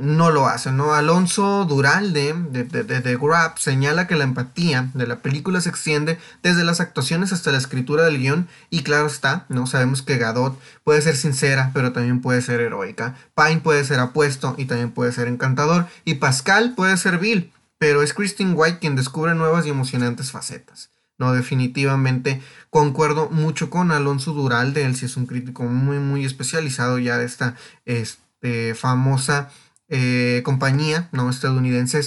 no 0.00 0.30
lo 0.30 0.46
hace, 0.46 0.72
¿no? 0.72 0.94
Alonso 0.94 1.64
Duralde 1.64 2.34
de, 2.50 2.64
de, 2.64 2.82
de, 2.84 3.16
Grab 3.16 3.58
señala 3.58 4.06
que 4.06 4.16
la 4.16 4.24
empatía 4.24 4.90
de 4.94 5.06
la 5.06 5.20
película 5.20 5.60
se 5.60 5.68
extiende 5.68 6.18
desde 6.42 6.64
las 6.64 6.80
actuaciones 6.80 7.32
hasta 7.32 7.52
la 7.52 7.58
escritura 7.58 8.04
del 8.04 8.18
guion 8.18 8.48
y 8.70 8.82
claro 8.82 9.06
está, 9.06 9.44
¿no? 9.48 9.66
Sabemos 9.66 10.02
que 10.02 10.18
Gadot 10.18 10.58
puede 10.84 11.02
ser 11.02 11.16
sincera 11.16 11.70
pero 11.74 11.92
también 11.92 12.20
puede 12.20 12.42
ser 12.42 12.60
heroica, 12.60 13.16
Pine 13.34 13.60
puede 13.60 13.84
ser 13.84 14.00
apuesto 14.00 14.54
y 14.56 14.64
también 14.64 14.92
puede 14.92 15.12
ser 15.12 15.28
encantador 15.28 15.86
y 16.04 16.14
Pascal 16.14 16.74
puede 16.74 16.96
ser 16.96 17.18
vil, 17.18 17.52
pero 17.78 18.02
es 18.02 18.14
Christine 18.14 18.54
White 18.54 18.78
quien 18.78 18.96
descubre 18.96 19.34
nuevas 19.34 19.66
y 19.66 19.70
emocionantes 19.70 20.30
facetas. 20.30 20.90
No, 21.18 21.32
definitivamente 21.32 22.40
concuerdo 22.70 23.28
mucho 23.30 23.68
con 23.68 23.92
Alonso 23.92 24.32
Duralde, 24.32 24.84
él 24.84 24.96
sí 24.96 25.06
es 25.06 25.16
un 25.16 25.26
crítico 25.26 25.64
muy 25.64 25.98
muy 25.98 26.24
especializado 26.24 26.98
ya 26.98 27.18
de 27.18 27.26
esta 27.26 27.56
este, 27.84 28.74
famosa 28.74 29.50
eh, 29.94 30.40
compañía 30.42 31.10
¿no? 31.12 31.28
estadounidense 31.28 32.00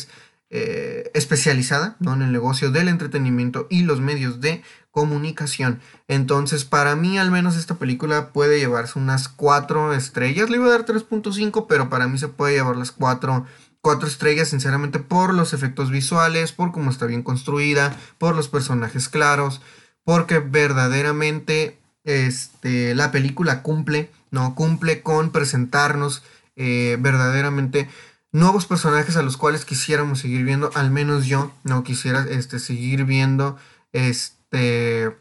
eh, 0.49 1.11
especializada 1.13 1.97
¿no? 1.99 2.15
en 2.15 2.23
el 2.23 2.31
negocio 2.31 2.71
del 2.71 2.87
entretenimiento 2.87 3.67
y 3.69 3.83
los 3.83 4.01
medios 4.01 4.41
de 4.41 4.63
comunicación. 4.89 5.81
Entonces, 6.07 6.65
para 6.65 6.95
mí, 6.95 7.19
al 7.19 7.29
menos 7.29 7.55
esta 7.55 7.75
película 7.75 8.33
puede 8.33 8.57
llevarse 8.57 8.97
unas 8.97 9.27
4 9.27 9.93
estrellas. 9.93 10.49
Le 10.49 10.57
iba 10.57 10.65
a 10.65 10.71
dar 10.71 10.85
3.5, 10.85 11.67
pero 11.69 11.87
para 11.87 12.07
mí 12.07 12.17
se 12.17 12.27
puede 12.27 12.55
llevar 12.55 12.75
las 12.75 12.91
4 12.91 13.45
cuatro 13.81 14.07
estrellas, 14.07 14.47
sinceramente, 14.47 14.97
por 14.97 15.31
los 15.35 15.53
efectos 15.53 15.91
visuales, 15.91 16.53
por 16.53 16.71
cómo 16.71 16.89
está 16.89 17.05
bien 17.05 17.21
construida, 17.21 17.95
por 18.17 18.35
los 18.35 18.47
personajes 18.47 19.09
claros, 19.09 19.61
porque 20.03 20.39
verdaderamente 20.39 21.77
este, 22.03 22.95
la 22.95 23.11
película 23.11 23.61
cumple, 23.61 24.09
¿no? 24.31 24.55
Cumple 24.55 25.03
con 25.03 25.29
presentarnos 25.29 26.23
eh, 26.55 26.97
verdaderamente 26.99 27.89
nuevos 28.31 28.65
personajes 28.65 29.15
a 29.15 29.21
los 29.21 29.37
cuales 29.37 29.65
quisiéramos 29.65 30.19
seguir 30.19 30.43
viendo, 30.43 30.69
al 30.75 30.91
menos 30.91 31.25
yo 31.25 31.51
no 31.63 31.83
quisiera 31.83 32.25
este, 32.29 32.59
seguir 32.59 33.05
viendo 33.05 33.57
este, 33.93 35.15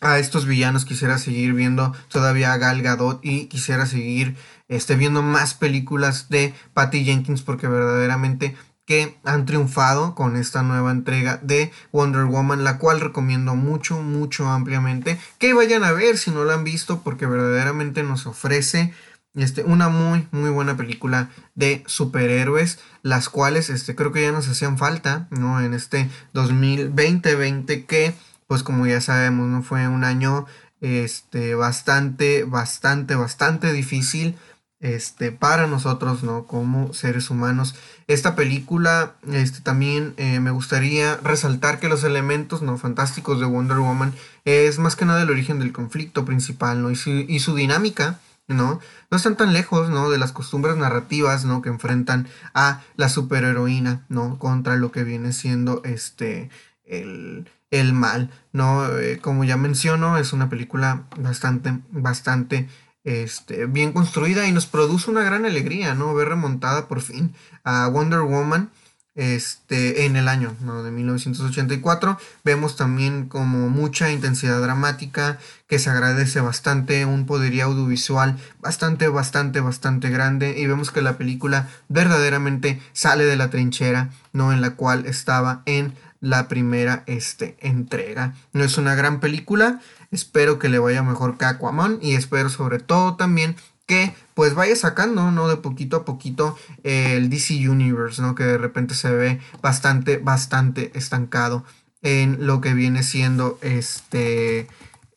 a 0.00 0.18
estos 0.18 0.46
villanos, 0.46 0.84
quisiera 0.84 1.18
seguir 1.18 1.52
viendo 1.52 1.94
todavía 2.08 2.52
a 2.52 2.58
Gal 2.58 2.82
Gadot 2.82 3.20
y 3.22 3.46
quisiera 3.46 3.86
seguir 3.86 4.36
este, 4.68 4.96
viendo 4.96 5.22
más 5.22 5.54
películas 5.54 6.28
de 6.28 6.54
Patty 6.74 7.04
Jenkins 7.04 7.42
porque 7.42 7.68
verdaderamente 7.68 8.56
que 8.86 9.18
han 9.24 9.46
triunfado 9.46 10.14
con 10.14 10.36
esta 10.36 10.62
nueva 10.62 10.92
entrega 10.92 11.38
de 11.42 11.72
Wonder 11.92 12.24
Woman, 12.24 12.62
la 12.62 12.78
cual 12.78 13.00
recomiendo 13.00 13.56
mucho, 13.56 14.00
mucho 14.00 14.48
ampliamente 14.48 15.18
que 15.38 15.54
vayan 15.54 15.82
a 15.82 15.92
ver 15.92 16.16
si 16.16 16.30
no 16.30 16.44
la 16.44 16.54
han 16.54 16.64
visto 16.64 17.02
porque 17.02 17.26
verdaderamente 17.26 18.04
nos 18.04 18.26
ofrece 18.26 18.94
este, 19.36 19.62
una 19.64 19.88
muy, 19.88 20.26
muy 20.32 20.50
buena 20.50 20.76
película 20.76 21.30
de 21.54 21.84
superhéroes, 21.86 22.78
las 23.02 23.28
cuales 23.28 23.70
este, 23.70 23.94
creo 23.94 24.10
que 24.10 24.22
ya 24.22 24.32
nos 24.32 24.48
hacían 24.48 24.78
falta, 24.78 25.28
¿no? 25.30 25.60
En 25.60 25.74
este 25.74 26.08
2020 26.32 27.84
que, 27.84 28.14
pues 28.46 28.62
como 28.62 28.86
ya 28.86 29.00
sabemos, 29.00 29.46
¿no? 29.48 29.62
Fue 29.62 29.86
un 29.88 30.04
año 30.04 30.46
este, 30.80 31.54
bastante, 31.54 32.44
bastante, 32.44 33.14
bastante 33.14 33.72
difícil 33.72 34.36
este, 34.80 35.32
para 35.32 35.66
nosotros, 35.66 36.22
¿no? 36.22 36.46
Como 36.46 36.94
seres 36.94 37.28
humanos. 37.28 37.74
Esta 38.06 38.36
película, 38.36 39.16
este, 39.30 39.60
también 39.60 40.14
eh, 40.16 40.40
me 40.40 40.50
gustaría 40.50 41.16
resaltar 41.18 41.78
que 41.78 41.88
los 41.88 42.04
elementos, 42.04 42.62
¿no? 42.62 42.78
Fantásticos 42.78 43.38
de 43.38 43.46
Wonder 43.46 43.78
Woman 43.78 44.14
es 44.46 44.78
más 44.78 44.96
que 44.96 45.04
nada 45.04 45.22
el 45.22 45.30
origen 45.30 45.58
del 45.58 45.72
conflicto 45.72 46.24
principal, 46.24 46.80
¿no? 46.80 46.90
Y 46.90 46.96
y 47.28 47.40
su 47.40 47.54
dinámica 47.54 48.18
¿no? 48.48 48.80
No 49.10 49.16
están 49.16 49.36
tan 49.36 49.52
lejos, 49.52 49.90
¿no? 49.90 50.10
De 50.10 50.18
las 50.18 50.32
costumbres 50.32 50.76
narrativas, 50.76 51.44
¿no? 51.44 51.62
Que 51.62 51.68
enfrentan 51.68 52.28
a 52.54 52.82
la 52.96 53.08
superheroína, 53.08 54.04
¿no? 54.08 54.38
Contra 54.38 54.76
lo 54.76 54.92
que 54.92 55.04
viene 55.04 55.32
siendo 55.32 55.82
este, 55.84 56.50
el, 56.84 57.46
mal, 57.92 58.30
¿no? 58.52 58.86
Eh, 58.98 59.18
como 59.20 59.44
ya 59.44 59.56
menciono, 59.56 60.18
es 60.18 60.32
una 60.32 60.48
película 60.48 61.04
bastante, 61.18 61.78
bastante 61.90 62.68
este, 63.04 63.66
bien 63.66 63.92
construida 63.92 64.46
y 64.46 64.52
nos 64.52 64.66
produce 64.66 65.10
una 65.10 65.22
gran 65.22 65.44
alegría, 65.44 65.94
¿no? 65.94 66.14
Ver 66.14 66.28
remontada 66.28 66.88
por 66.88 67.00
fin 67.00 67.34
a 67.64 67.88
Wonder 67.88 68.20
Woman 68.20 68.70
este, 69.16 70.04
en 70.04 70.16
el 70.16 70.28
año 70.28 70.54
de 70.60 70.90
1984. 70.90 72.18
Vemos 72.44 72.76
también 72.76 73.28
como 73.28 73.68
mucha 73.68 74.12
intensidad 74.12 74.60
dramática 74.60 75.38
que 75.66 75.78
se 75.78 75.90
agradece 75.90 76.40
bastante, 76.40 77.04
un 77.06 77.26
poderío 77.26 77.64
audiovisual 77.64 78.36
bastante, 78.60 79.08
bastante, 79.08 79.60
bastante 79.60 80.10
grande 80.10 80.58
y 80.58 80.66
vemos 80.66 80.90
que 80.90 81.02
la 81.02 81.18
película 81.18 81.68
verdaderamente 81.88 82.80
sale 82.92 83.24
de 83.24 83.36
la 83.36 83.50
trinchera 83.50 84.10
¿no? 84.32 84.52
en 84.52 84.60
la 84.60 84.76
cual 84.76 85.06
estaba 85.06 85.62
en 85.66 85.94
la 86.20 86.48
primera 86.48 87.02
este, 87.06 87.56
entrega. 87.60 88.34
No 88.52 88.64
es 88.64 88.78
una 88.78 88.94
gran 88.94 89.20
película, 89.20 89.80
espero 90.10 90.58
que 90.58 90.68
le 90.68 90.78
vaya 90.78 91.02
mejor 91.02 91.36
que 91.38 91.44
Aquaman 91.44 91.98
y 92.00 92.14
espero 92.14 92.48
sobre 92.48 92.78
todo 92.78 93.16
también 93.16 93.56
que 93.86 94.14
pues 94.34 94.54
vaya 94.54 94.76
sacando, 94.76 95.30
¿no? 95.30 95.48
De 95.48 95.56
poquito 95.56 95.96
a 95.96 96.04
poquito 96.04 96.58
el 96.82 97.30
DC 97.30 97.68
Universe, 97.68 98.20
¿no? 98.20 98.34
Que 98.34 98.44
de 98.44 98.58
repente 98.58 98.94
se 98.94 99.10
ve 99.10 99.40
bastante, 99.62 100.18
bastante 100.18 100.90
estancado 100.94 101.64
en 102.02 102.46
lo 102.46 102.60
que 102.60 102.74
viene 102.74 103.02
siendo 103.02 103.58
este... 103.62 104.68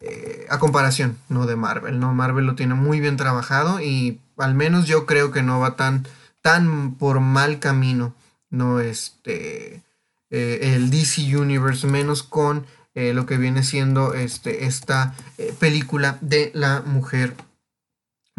Eh, 0.02 0.48
a 0.50 0.60
comparación, 0.60 1.18
¿no? 1.28 1.46
De 1.46 1.58
Marvel, 1.58 2.00
¿no? 2.00 2.14
Marvel 2.14 2.46
lo 2.46 2.56
tiene 2.56 2.74
muy 2.74 3.02
bien 3.02 3.18
trabajado 3.18 3.82
y 3.82 4.22
al 4.38 4.56
menos 4.56 4.88
yo 4.88 5.06
creo 5.06 5.32
que 5.32 5.44
no 5.44 5.60
va 5.60 5.76
tan, 5.76 6.08
tan 6.42 6.96
por 6.96 7.20
mal 7.20 7.60
camino, 7.60 8.16
¿no? 8.50 8.80
Este... 8.80 9.84
Eh, 10.32 10.76
el 10.76 10.90
DC 10.90 11.36
Universe, 11.36 11.86
menos 11.88 12.24
con 12.24 12.66
eh, 12.94 13.14
lo 13.14 13.26
que 13.26 13.38
viene 13.38 13.64
siendo 13.64 14.14
este, 14.14 14.66
esta 14.66 15.16
película 15.60 16.20
de 16.22 16.52
la 16.54 16.82
Mujer 16.82 17.36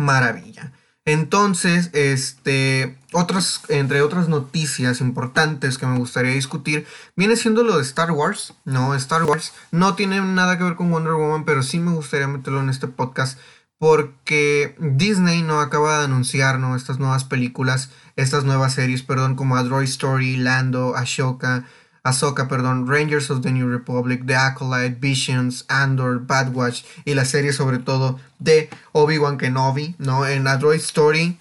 maravilla. 0.00 0.73
Entonces, 1.07 1.90
este, 1.92 2.99
otras, 3.12 3.62
entre 3.69 4.02
otras 4.02 4.28
noticias 4.28 5.00
importantes 5.00 5.78
que 5.78 5.87
me 5.87 5.99
gustaría 5.99 6.33
discutir, 6.33 6.87
viene 7.16 7.37
siendo 7.37 7.64
lo 7.64 7.76
de 7.76 7.83
Star 7.83 8.11
Wars. 8.12 8.54
No, 8.64 8.95
Star 8.95 9.25
Wars 9.25 9.52
no 9.71 9.95
tiene 9.95 10.21
nada 10.21 10.59
que 10.59 10.64
ver 10.64 10.76
con 10.76 10.90
Wonder 10.90 11.14
Woman, 11.14 11.45
pero 11.45 11.62
sí 11.62 11.78
me 11.78 11.92
gustaría 11.92 12.28
meterlo 12.28 12.61
en 12.61 12.69
este 12.69 12.87
podcast 12.87 13.38
porque 13.80 14.76
Disney 14.78 15.42
no 15.42 15.61
acaba 15.61 16.00
de 16.00 16.04
anunciar 16.04 16.59
¿no? 16.59 16.76
estas 16.76 16.99
nuevas 16.99 17.25
películas, 17.25 17.90
estas 18.14 18.45
nuevas 18.45 18.75
series, 18.75 19.02
perdón, 19.02 19.37
como 19.37 19.57
Android 19.57 19.88
Story, 19.88 20.37
Lando, 20.37 20.95
Ashoka, 20.95 21.64
Ahsoka, 22.02 22.49
perdón, 22.49 22.87
Rangers 22.87 23.30
of 23.30 23.42
the 23.42 23.52
New 23.52 23.69
Republic, 23.69 24.25
The 24.26 24.37
Acolyte, 24.37 24.97
Visions, 25.00 25.64
Andor, 25.69 26.26
Bad 26.26 26.54
Watch 26.54 26.85
y 27.04 27.14
la 27.14 27.25
serie 27.25 27.52
sobre 27.52 27.78
todo 27.78 28.19
de 28.38 28.71
Obi-Wan 28.92 29.38
Kenobi, 29.38 29.95
¿no? 29.99 30.26
En 30.26 30.47
Android 30.47 30.80
Story. 30.80 31.38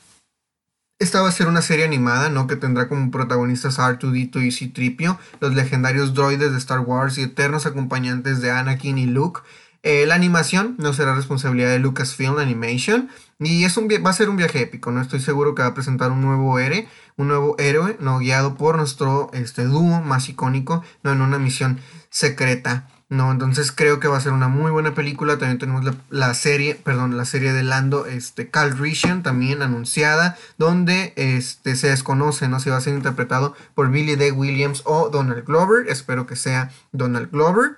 Esta 1.00 1.22
va 1.22 1.30
a 1.30 1.32
ser 1.32 1.48
una 1.48 1.62
serie 1.62 1.86
animada, 1.86 2.30
¿no? 2.30 2.46
Que 2.46 2.58
tendrá 2.58 2.90
como 2.90 3.10
protagonistas 3.10 3.80
R2D2 3.80 4.46
y 4.46 4.52
C-Tripio, 4.52 5.18
los 5.40 5.56
legendarios 5.56 6.14
droides 6.14 6.52
de 6.52 6.58
Star 6.58 6.82
Wars 6.82 7.18
y 7.18 7.24
eternos 7.24 7.66
acompañantes 7.66 8.42
de 8.42 8.52
Anakin 8.52 8.98
y 8.98 9.06
Luke. 9.06 9.42
Eh, 9.82 10.06
la 10.06 10.16
animación 10.16 10.76
no 10.78 10.92
será 10.94 11.16
responsabilidad 11.16 11.70
de 11.70 11.80
Lucasfilm 11.80 12.38
Animation 12.38 13.10
y 13.40 13.64
es 13.64 13.78
un, 13.78 13.88
va 13.88 14.10
a 14.10 14.14
ser 14.14 14.30
un 14.30 14.36
viaje 14.36 14.62
épico, 14.62 14.92
¿no? 14.92 15.02
Estoy 15.02 15.22
seguro 15.22 15.56
que 15.56 15.62
va 15.62 15.70
a 15.70 15.74
presentar 15.74 16.12
un 16.12 16.22
nuevo 16.22 16.60
héroe, 16.60 16.90
un 17.16 17.30
nuevo 17.30 17.56
héroe, 17.58 17.96
¿no? 18.02 18.20
Guiado 18.20 18.56
por 18.56 18.76
nuestro 18.76 19.30
este, 19.32 19.64
dúo 19.64 20.02
más 20.02 20.28
icónico, 20.28 20.84
¿no? 21.04 21.14
En 21.14 21.22
una 21.22 21.40
misión 21.40 21.80
secreta, 22.10 22.90
¿no? 23.08 23.32
Entonces 23.32 23.72
creo 23.72 24.02
que 24.02 24.10
va 24.10 24.18
a 24.18 24.22
ser 24.22 24.34
una 24.34 24.50
muy 24.50 24.70
buena 24.72 24.94
película. 24.94 25.38
También 25.38 25.60
tenemos 25.60 25.86
la, 26.10 26.34
serie, 26.34 26.76
perdón, 26.76 27.16
la 27.16 27.24
serie 27.24 27.54
de 27.54 27.64
Lando, 27.64 28.06
este, 28.06 28.50
Calrissian, 28.50 29.24
también 29.24 29.62
anunciada, 29.62 30.38
donde 30.58 31.14
este, 31.16 31.78
se 31.78 31.88
desconoce, 31.88 32.50
¿no? 32.50 32.60
Si 32.60 32.70
va 32.70 32.76
a 32.76 32.82
ser 32.82 32.94
interpretado 32.94 33.56
por 33.76 33.90
Billy 33.90 34.18
D. 34.18 34.34
Williams 34.34 34.84
o 34.86 35.08
Donald 35.08 35.46
Glover. 35.46 35.88
Espero 35.88 36.28
que 36.28 36.36
sea 36.36 36.72
Donald 36.92 37.32
Glover. 37.32 37.78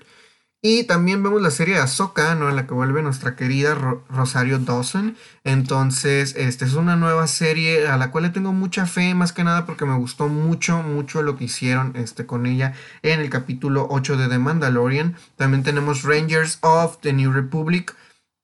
Y 0.63 0.84
también 0.84 1.24
vemos 1.24 1.41
la 1.41 1.50
serie 1.50 1.74
de 1.74 1.82
Ahsoka, 1.82 2.36
¿no? 2.36 2.47
En 2.47 2.56
la 2.56 2.67
que 2.67 2.76
vuelve 2.76 3.02
nuestra 3.02 3.36
querida 3.36 3.74
Rosario 4.10 4.60
Dawson. 4.60 5.17
Entonces, 5.43 6.36
esta 6.38 6.65
es 6.65 6.76
una 6.76 6.95
nueva 6.95 7.26
serie 7.26 7.88
a 7.88 7.97
la 7.97 8.12
cual 8.12 8.26
le 8.26 8.30
tengo 8.30 8.54
mucha 8.54 8.86
fe, 8.86 9.15
más 9.15 9.34
que 9.34 9.43
nada 9.43 9.65
porque 9.65 9.86
me 9.86 9.97
gustó 9.97 10.28
mucho, 10.28 10.84
mucho 10.84 11.24
lo 11.24 11.36
que 11.36 11.45
hicieron 11.45 11.93
este, 11.95 12.28
con 12.28 12.45
ella 12.45 12.74
en 13.02 13.21
el 13.21 13.32
capítulo 13.32 13.88
8 13.89 14.17
de 14.17 14.28
The 14.28 14.38
Mandalorian. 14.38 15.15
También 15.36 15.63
tenemos 15.63 16.04
Rangers 16.04 16.60
of 16.62 17.00
the 17.02 17.12
New 17.12 17.32
Republic, 17.32 17.95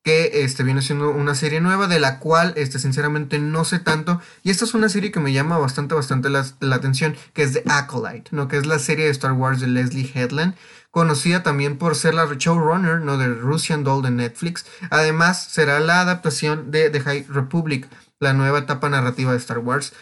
que 0.03 0.41
este, 0.43 0.63
viene 0.63 0.81
siendo 0.81 1.11
una 1.11 1.35
serie 1.35 1.61
nueva 1.61 1.85
de 1.85 1.99
la 1.99 2.17
cual 2.17 2.53
este, 2.55 2.79
sinceramente 2.79 3.37
no 3.37 3.63
sé 3.63 3.77
tanto. 3.77 4.21
Y 4.41 4.49
esta 4.49 4.65
es 4.65 4.73
una 4.73 4.89
serie 4.89 5.11
que 5.11 5.19
me 5.19 5.33
llama 5.33 5.59
bastante, 5.59 5.93
bastante 5.93 6.29
la, 6.29 6.47
la 6.61 6.77
atención, 6.77 7.15
que 7.33 7.43
es 7.43 7.53
The 7.53 7.63
Acolyte, 7.67 8.31
¿no? 8.31 8.47
Que 8.47 8.57
es 8.57 8.65
la 8.65 8.79
serie 8.79 9.05
de 9.05 9.11
Star 9.11 9.33
Wars 9.33 9.59
de 9.59 9.67
Leslie 9.67 10.11
Headland 10.15 10.55
conocida 10.91 11.43
también 11.43 11.77
por 11.77 11.95
ser 11.95 12.13
la 12.13 12.25
showrunner 12.25 13.01
¿no? 13.01 13.17
de 13.17 13.27
Russian 13.27 13.83
Doll 13.83 14.03
de 14.03 14.11
Netflix. 14.11 14.65
Además, 14.89 15.45
será 15.49 15.79
la 15.79 16.01
adaptación 16.01 16.71
de 16.71 16.89
The 16.89 17.01
High 17.01 17.25
Republic, 17.29 17.87
la 18.19 18.33
nueva 18.33 18.59
etapa 18.59 18.89
narrativa 18.89 19.31
de 19.31 19.37
Star 19.37 19.59
Wars. 19.59 19.93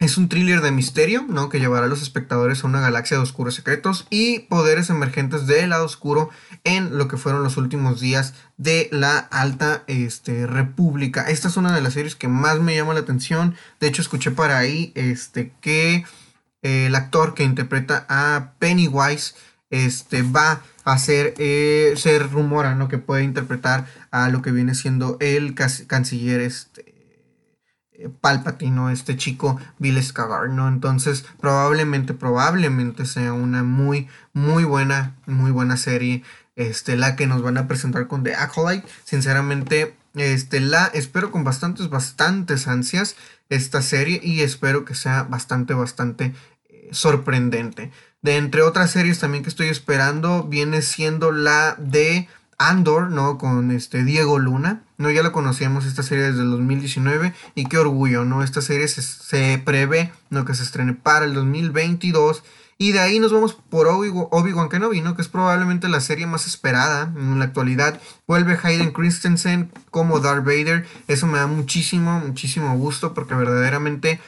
Es 0.00 0.16
un 0.16 0.30
thriller 0.30 0.62
de 0.62 0.70
misterio, 0.70 1.26
¿no? 1.28 1.50
Que 1.50 1.60
llevará 1.60 1.84
a 1.84 1.88
los 1.88 2.00
espectadores 2.00 2.64
a 2.64 2.66
una 2.66 2.80
galaxia 2.80 3.18
de 3.18 3.22
oscuros 3.22 3.54
secretos 3.54 4.06
y 4.08 4.38
poderes 4.38 4.88
emergentes 4.88 5.46
del 5.46 5.68
lado 5.68 5.84
oscuro 5.84 6.30
en 6.64 6.96
lo 6.96 7.06
que 7.06 7.18
fueron 7.18 7.42
los 7.42 7.58
últimos 7.58 8.00
días 8.00 8.32
de 8.56 8.88
la 8.92 9.18
Alta 9.18 9.84
este, 9.88 10.46
República. 10.46 11.28
Esta 11.28 11.48
es 11.48 11.58
una 11.58 11.74
de 11.74 11.82
las 11.82 11.92
series 11.92 12.16
que 12.16 12.28
más 12.28 12.60
me 12.60 12.74
llama 12.74 12.94
la 12.94 13.00
atención. 13.00 13.56
De 13.78 13.88
hecho, 13.88 14.00
escuché 14.00 14.30
para 14.30 14.56
ahí 14.56 14.90
este, 14.94 15.52
que 15.60 16.06
eh, 16.62 16.86
el 16.86 16.94
actor 16.94 17.34
que 17.34 17.44
interpreta 17.44 18.06
a 18.08 18.54
Pennywise 18.58 19.34
este, 19.70 20.22
va 20.22 20.62
a 20.84 20.98
ser, 20.98 21.34
eh, 21.38 21.94
se 21.96 22.18
rumora, 22.18 22.74
¿no? 22.74 22.88
Que 22.88 22.98
puede 22.98 23.22
interpretar 23.22 23.86
a 24.10 24.28
lo 24.28 24.42
que 24.42 24.50
viene 24.50 24.74
siendo 24.74 25.16
el 25.20 25.54
canciller, 25.54 26.40
este, 26.40 26.90
eh, 27.92 28.08
Palpatine, 28.20 28.92
Este 28.92 29.16
chico 29.16 29.60
Bill 29.78 30.02
Skagar, 30.02 30.50
¿no? 30.50 30.68
Entonces, 30.68 31.24
probablemente, 31.40 32.14
probablemente 32.14 33.06
sea 33.06 33.32
una 33.32 33.62
muy, 33.62 34.08
muy 34.32 34.64
buena, 34.64 35.16
muy 35.26 35.50
buena 35.50 35.76
serie, 35.76 36.22
este, 36.56 36.96
la 36.96 37.16
que 37.16 37.26
nos 37.26 37.42
van 37.42 37.58
a 37.58 37.68
presentar 37.68 38.06
con 38.08 38.24
The 38.24 38.34
Acolyte. 38.34 38.86
Sinceramente, 39.04 39.94
este, 40.14 40.60
la 40.60 40.86
espero 40.86 41.30
con 41.30 41.44
bastantes, 41.44 41.88
bastantes 41.88 42.66
ansias 42.66 43.16
esta 43.48 43.82
serie 43.82 44.20
y 44.22 44.40
espero 44.40 44.84
que 44.84 44.94
sea 44.94 45.24
bastante, 45.24 45.74
bastante 45.74 46.34
sorprendente. 46.90 47.90
De 48.22 48.36
entre 48.36 48.62
otras 48.62 48.90
series 48.90 49.18
también 49.18 49.42
que 49.42 49.48
estoy 49.48 49.68
esperando, 49.68 50.44
viene 50.44 50.82
siendo 50.82 51.32
la 51.32 51.74
de 51.78 52.28
Andor, 52.60 53.10
¿no? 53.10 53.38
Con 53.38 53.70
este 53.70 54.04
Diego 54.04 54.38
Luna. 54.38 54.82
No, 54.98 55.10
ya 55.10 55.22
lo 55.22 55.32
conocíamos 55.32 55.86
esta 55.86 56.02
serie 56.02 56.24
desde 56.24 56.42
el 56.42 56.50
2019 56.50 57.32
y 57.54 57.64
qué 57.64 57.78
orgullo, 57.78 58.26
¿no? 58.26 58.42
Esta 58.42 58.60
serie 58.60 58.86
se, 58.86 59.62
prevé, 59.64 60.12
¿no? 60.28 60.44
Que 60.44 60.54
se 60.54 60.62
estrene 60.62 60.92
para 60.92 61.24
el 61.24 61.32
2022. 61.32 62.44
Y 62.76 62.92
de 62.92 63.00
ahí 63.00 63.18
nos 63.18 63.32
vamos 63.32 63.54
por 63.54 63.86
Obi-Wan 63.88 64.68
Kenobi, 64.68 65.00
¿no? 65.00 65.16
Que 65.16 65.22
es 65.22 65.28
probablemente 65.28 65.88
la 65.88 66.00
serie 66.00 66.26
más 66.26 66.46
esperada 66.46 67.10
en 67.16 67.38
la 67.38 67.46
actualidad. 67.46 67.98
Vuelve 68.26 68.58
Hayden 68.62 68.92
Christensen 68.92 69.70
como 69.90 70.20
Darth 70.20 70.44
Vader. 70.44 70.86
Eso 71.08 71.26
me 71.26 71.38
da 71.38 71.46
muchísimo, 71.46 72.20
muchísimo 72.20 72.76
gusto 72.76 73.14
porque 73.14 73.34
verdaderamente 73.34 74.20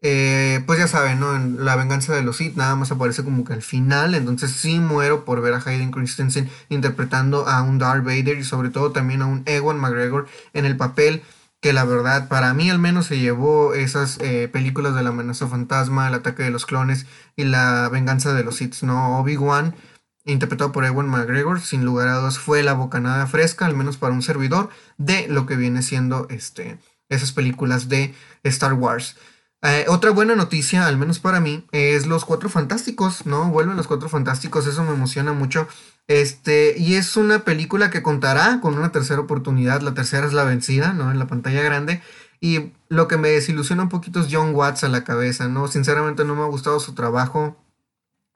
eh, 0.00 0.62
pues 0.66 0.78
ya 0.78 0.86
saben, 0.86 1.18
¿no? 1.20 1.34
En 1.34 1.64
La 1.64 1.76
venganza 1.76 2.14
de 2.14 2.22
los 2.22 2.36
Sith 2.36 2.56
nada 2.56 2.76
más 2.76 2.90
aparece 2.92 3.24
como 3.24 3.44
que 3.44 3.52
al 3.52 3.62
final. 3.62 4.14
Entonces 4.14 4.52
sí 4.52 4.78
muero 4.78 5.24
por 5.24 5.40
ver 5.40 5.54
a 5.54 5.62
Hayden 5.64 5.90
Christensen 5.90 6.48
interpretando 6.68 7.48
a 7.48 7.62
un 7.62 7.78
Darth 7.78 8.04
Vader 8.04 8.38
y 8.38 8.44
sobre 8.44 8.70
todo 8.70 8.92
también 8.92 9.22
a 9.22 9.26
un 9.26 9.42
Ewan 9.46 9.78
McGregor 9.78 10.26
en 10.52 10.64
el 10.64 10.76
papel 10.76 11.22
que 11.60 11.72
la 11.72 11.84
verdad 11.84 12.28
para 12.28 12.54
mí 12.54 12.70
al 12.70 12.78
menos 12.78 13.06
se 13.06 13.18
llevó 13.18 13.74
esas 13.74 14.18
eh, 14.20 14.48
películas 14.52 14.94
de 14.94 15.02
la 15.02 15.08
amenaza 15.08 15.48
fantasma, 15.48 16.06
el 16.06 16.14
ataque 16.14 16.44
de 16.44 16.50
los 16.50 16.66
clones 16.66 17.06
y 17.36 17.44
la 17.44 17.88
venganza 17.88 18.32
de 18.32 18.44
los 18.44 18.56
Sith, 18.56 18.82
¿no? 18.82 19.18
Obi-Wan 19.18 19.74
interpretado 20.24 20.72
por 20.72 20.84
Ewan 20.84 21.08
McGregor, 21.08 21.60
sin 21.60 21.84
lugar 21.84 22.08
a 22.08 22.18
dudas 22.18 22.38
fue 22.38 22.62
la 22.62 22.74
bocanada 22.74 23.26
fresca, 23.26 23.66
al 23.66 23.74
menos 23.74 23.96
para 23.96 24.12
un 24.12 24.22
servidor, 24.22 24.68
de 24.98 25.26
lo 25.28 25.46
que 25.46 25.56
viene 25.56 25.82
siendo 25.82 26.26
este, 26.28 26.78
esas 27.08 27.32
películas 27.32 27.88
de 27.88 28.14
Star 28.44 28.74
Wars. 28.74 29.16
Eh, 29.62 29.86
otra 29.88 30.10
buena 30.10 30.36
noticia, 30.36 30.86
al 30.86 30.96
menos 30.96 31.18
para 31.18 31.40
mí, 31.40 31.66
es 31.72 32.06
los 32.06 32.24
Cuatro 32.24 32.48
Fantásticos, 32.48 33.26
¿no? 33.26 33.50
Vuelven 33.50 33.76
los 33.76 33.88
Cuatro 33.88 34.08
Fantásticos, 34.08 34.66
eso 34.66 34.84
me 34.84 34.92
emociona 34.92 35.32
mucho. 35.32 35.66
Este, 36.06 36.74
y 36.78 36.94
es 36.94 37.16
una 37.16 37.40
película 37.40 37.90
que 37.90 38.02
contará 38.02 38.60
con 38.60 38.78
una 38.78 38.92
tercera 38.92 39.20
oportunidad, 39.20 39.82
la 39.82 39.94
tercera 39.94 40.26
es 40.26 40.32
la 40.32 40.44
vencida, 40.44 40.92
¿no? 40.92 41.10
En 41.10 41.18
la 41.18 41.26
pantalla 41.26 41.62
grande. 41.62 42.00
Y 42.40 42.72
lo 42.88 43.08
que 43.08 43.16
me 43.16 43.30
desilusiona 43.30 43.82
un 43.82 43.88
poquito 43.88 44.20
es 44.20 44.28
John 44.30 44.54
Watts 44.54 44.84
a 44.84 44.88
la 44.88 45.02
cabeza, 45.02 45.48
¿no? 45.48 45.66
Sinceramente 45.66 46.24
no 46.24 46.36
me 46.36 46.42
ha 46.42 46.46
gustado 46.46 46.78
su 46.78 46.94
trabajo 46.94 47.56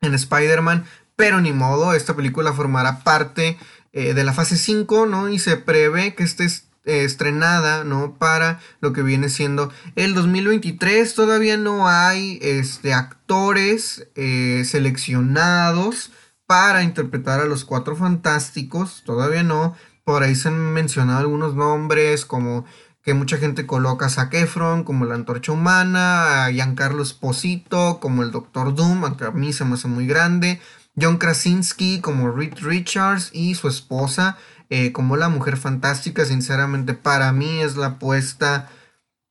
en 0.00 0.14
Spider-Man, 0.14 0.84
pero 1.14 1.40
ni 1.40 1.52
modo, 1.52 1.94
esta 1.94 2.16
película 2.16 2.52
formará 2.52 3.04
parte 3.04 3.58
eh, 3.92 4.12
de 4.14 4.24
la 4.24 4.32
fase 4.32 4.56
5, 4.56 5.06
¿no? 5.06 5.28
Y 5.28 5.38
se 5.38 5.56
prevé 5.56 6.16
que 6.16 6.24
este 6.24 6.48
estrenada, 6.84 7.84
¿no? 7.84 8.14
Para 8.14 8.60
lo 8.80 8.92
que 8.92 9.02
viene 9.02 9.28
siendo 9.28 9.72
el 9.96 10.14
2023. 10.14 11.14
Todavía 11.14 11.56
no 11.56 11.88
hay 11.88 12.38
este, 12.42 12.94
actores 12.94 14.08
eh, 14.14 14.62
seleccionados 14.66 16.10
para 16.46 16.82
interpretar 16.82 17.40
a 17.40 17.46
los 17.46 17.64
cuatro 17.64 17.96
fantásticos. 17.96 19.02
Todavía 19.04 19.42
no. 19.42 19.76
Por 20.04 20.22
ahí 20.22 20.34
se 20.34 20.48
han 20.48 20.72
mencionado 20.72 21.20
algunos 21.20 21.54
nombres 21.54 22.24
como 22.26 22.64
que 23.02 23.14
mucha 23.14 23.36
gente 23.36 23.66
coloca 23.66 24.06
a 24.06 24.10
Zac 24.10 24.34
Efron 24.34 24.84
como 24.84 25.04
la 25.04 25.14
antorcha 25.14 25.52
humana, 25.52 26.44
a 26.44 26.52
Giancarlo 26.52 27.02
Esposito 27.02 27.98
como 28.00 28.22
el 28.22 28.30
Doctor 28.30 28.74
Doom, 28.74 29.04
aunque 29.04 29.24
a 29.24 29.30
mí 29.32 29.52
se 29.52 29.64
me 29.64 29.74
hace 29.74 29.88
muy 29.88 30.06
grande. 30.06 30.60
John 31.00 31.16
Krasinski 31.16 32.00
como 32.00 32.30
Reed 32.30 32.54
Richards 32.60 33.30
y 33.32 33.54
su 33.54 33.68
esposa 33.68 34.36
eh, 34.74 34.90
como 34.90 35.18
la 35.18 35.28
mujer 35.28 35.58
fantástica. 35.58 36.24
Sinceramente, 36.24 36.94
para 36.94 37.30
mí 37.34 37.60
es 37.60 37.76
la 37.76 37.88
apuesta 37.88 38.70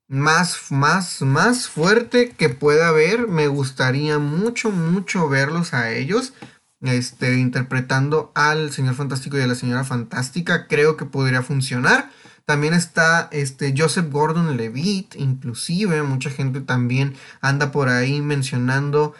más, 0.08 0.72
más, 0.72 1.24
más 1.24 1.68
fuerte 1.68 2.30
que 2.38 2.50
pueda 2.50 2.90
haber. 2.90 3.28
Me 3.28 3.48
gustaría 3.48 4.20
mucho, 4.20 4.70
mucho 4.70 5.28
verlos 5.30 5.74
a 5.74 5.90
ellos. 5.94 6.34
Este, 6.82 7.40
interpretando 7.40 8.32
al 8.36 8.72
señor 8.72 8.94
fantástico 8.94 9.36
y 9.36 9.42
a 9.42 9.48
la 9.48 9.56
señora 9.56 9.84
fantástica. 9.84 10.68
Creo 10.68 10.96
que 10.96 11.06
podría 11.06 11.42
funcionar. 11.42 12.12
También 12.46 12.76
está 12.76 13.28
este 13.32 13.74
Joseph 13.76 14.12
Gordon 14.12 14.56
Levitt, 14.58 15.16
inclusive 15.16 16.04
mucha 16.04 16.30
gente 16.30 16.62
también 16.62 17.16
anda 17.42 17.72
por 17.72 17.90
ahí 17.90 18.22
mencionando 18.22 19.16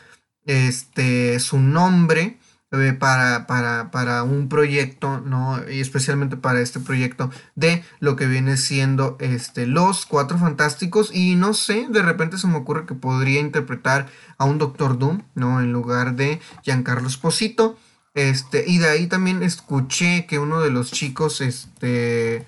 este, 0.46 1.40
su 1.40 1.58
nombre 1.58 2.38
eh, 2.72 2.94
para, 2.94 3.48
para, 3.48 4.24
un 4.24 4.48
proyecto, 4.48 5.20
¿no? 5.20 5.62
Y 5.70 5.82
especialmente 5.82 6.38
para 6.38 6.62
este 6.62 6.80
proyecto 6.80 7.30
de 7.56 7.84
lo 8.00 8.16
que 8.16 8.28
viene 8.28 8.56
siendo 8.56 9.18
este, 9.20 9.68
los 9.68 10.06
Cuatro 10.06 10.38
Fantásticos. 10.38 11.14
Y 11.14 11.36
no 11.36 11.54
sé, 11.54 11.88
de 11.90 12.02
repente 12.02 12.38
se 12.38 12.48
me 12.48 12.56
ocurre 12.56 12.86
que 12.86 12.96
podría 12.96 13.42
interpretar 13.42 14.08
a 14.38 14.46
un 14.46 14.58
Doctor 14.58 14.98
Doom, 14.98 15.24
¿no? 15.36 15.60
En 15.60 15.74
lugar 15.74 16.16
de 16.16 16.40
Giancarlo 16.64 17.10
Esposito. 17.10 17.78
Este, 18.14 18.64
y 18.66 18.78
de 18.78 18.90
ahí 18.90 19.08
también 19.08 19.44
escuché 19.44 20.26
que 20.26 20.40
uno 20.40 20.62
de 20.62 20.72
los 20.72 20.92
chicos, 20.92 21.42
este, 21.42 22.46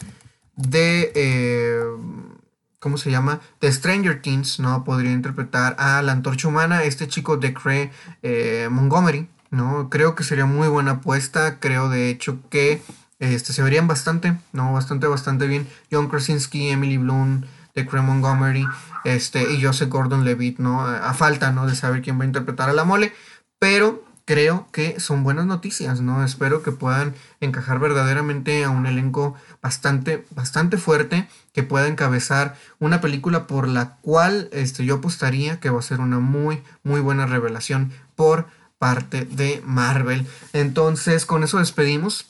de... 0.56 1.12
Eh, 1.16 1.84
¿cómo 2.80 2.98
se 2.98 3.10
llama? 3.10 3.40
The 3.60 3.72
Stranger 3.72 4.22
Things, 4.22 4.60
¿no? 4.60 4.84
Podría 4.84 5.12
interpretar 5.12 5.76
a 5.80 6.02
la 6.02 6.12
antorcha 6.12 6.50
humana, 6.50 6.84
este 6.84 7.08
chico 7.08 7.38
de 7.38 7.54
Craig 7.54 7.92
eh, 8.22 8.68
Montgomery, 8.70 9.30
¿no? 9.54 9.90
Creo 9.90 10.16
que 10.16 10.24
sería 10.24 10.46
muy 10.46 10.68
buena 10.68 10.92
apuesta, 10.92 11.60
creo 11.60 11.88
de 11.88 12.10
hecho 12.10 12.40
que 12.50 12.82
este, 13.20 13.54
se 13.54 13.64
verían 13.64 13.88
bastante, 13.88 14.38
¿no? 14.52 14.74
Bastante, 14.74 15.08
bastante 15.08 15.48
bien. 15.48 15.68
John 15.92 16.10
Krasinski, 16.10 16.70
Emily 16.70 16.98
Bloom, 16.98 17.44
de 17.76 17.86
Craig 17.86 18.04
Montgomery, 18.04 18.66
este, 19.04 19.54
y 19.54 19.64
Joseph 19.64 19.90
Gordon-Levitt, 19.90 20.60
¿no? 20.60 20.82
A 20.82 21.14
falta, 21.14 21.52
¿no? 21.52 21.68
De 21.68 21.76
saber 21.76 22.02
quién 22.02 22.20
va 22.20 22.24
a 22.24 22.28
interpretar 22.28 22.70
a 22.70 22.74
la 22.74 22.84
mole, 22.84 23.14
pero 23.60 24.04
creo 24.26 24.68
que 24.72 25.00
son 25.00 25.24
buenas 25.24 25.46
noticias, 25.46 26.02
¿no? 26.02 26.24
Espero 26.24 26.64
que 26.64 26.72
puedan 26.72 27.14
encajar 27.40 27.80
verdaderamente 27.80 28.64
a 28.64 28.70
un 28.70 28.88
elenco 28.88 29.36
bastante, 29.62 30.26
bastante 30.32 30.78
fuerte 30.78 31.28
que 31.54 31.64
pueda 31.64 31.88
encabezar 31.88 32.56
una 32.80 33.02
película 33.02 33.48
por 33.48 33.68
la 33.68 33.98
cual 33.98 34.50
este, 34.52 34.86
yo 34.86 34.96
apostaría 34.96 35.60
que 35.60 35.70
va 35.70 35.80
a 35.80 35.84
ser 35.84 36.00
una 36.00 36.20
muy, 36.20 36.64
muy 36.84 37.02
buena 37.02 37.26
revelación 37.26 37.92
por 38.16 38.48
parte 38.84 39.24
de 39.24 39.64
Marvel. 39.66 40.28
Entonces, 40.52 41.26
con 41.26 41.46
eso 41.46 41.58
despedimos 41.58 42.26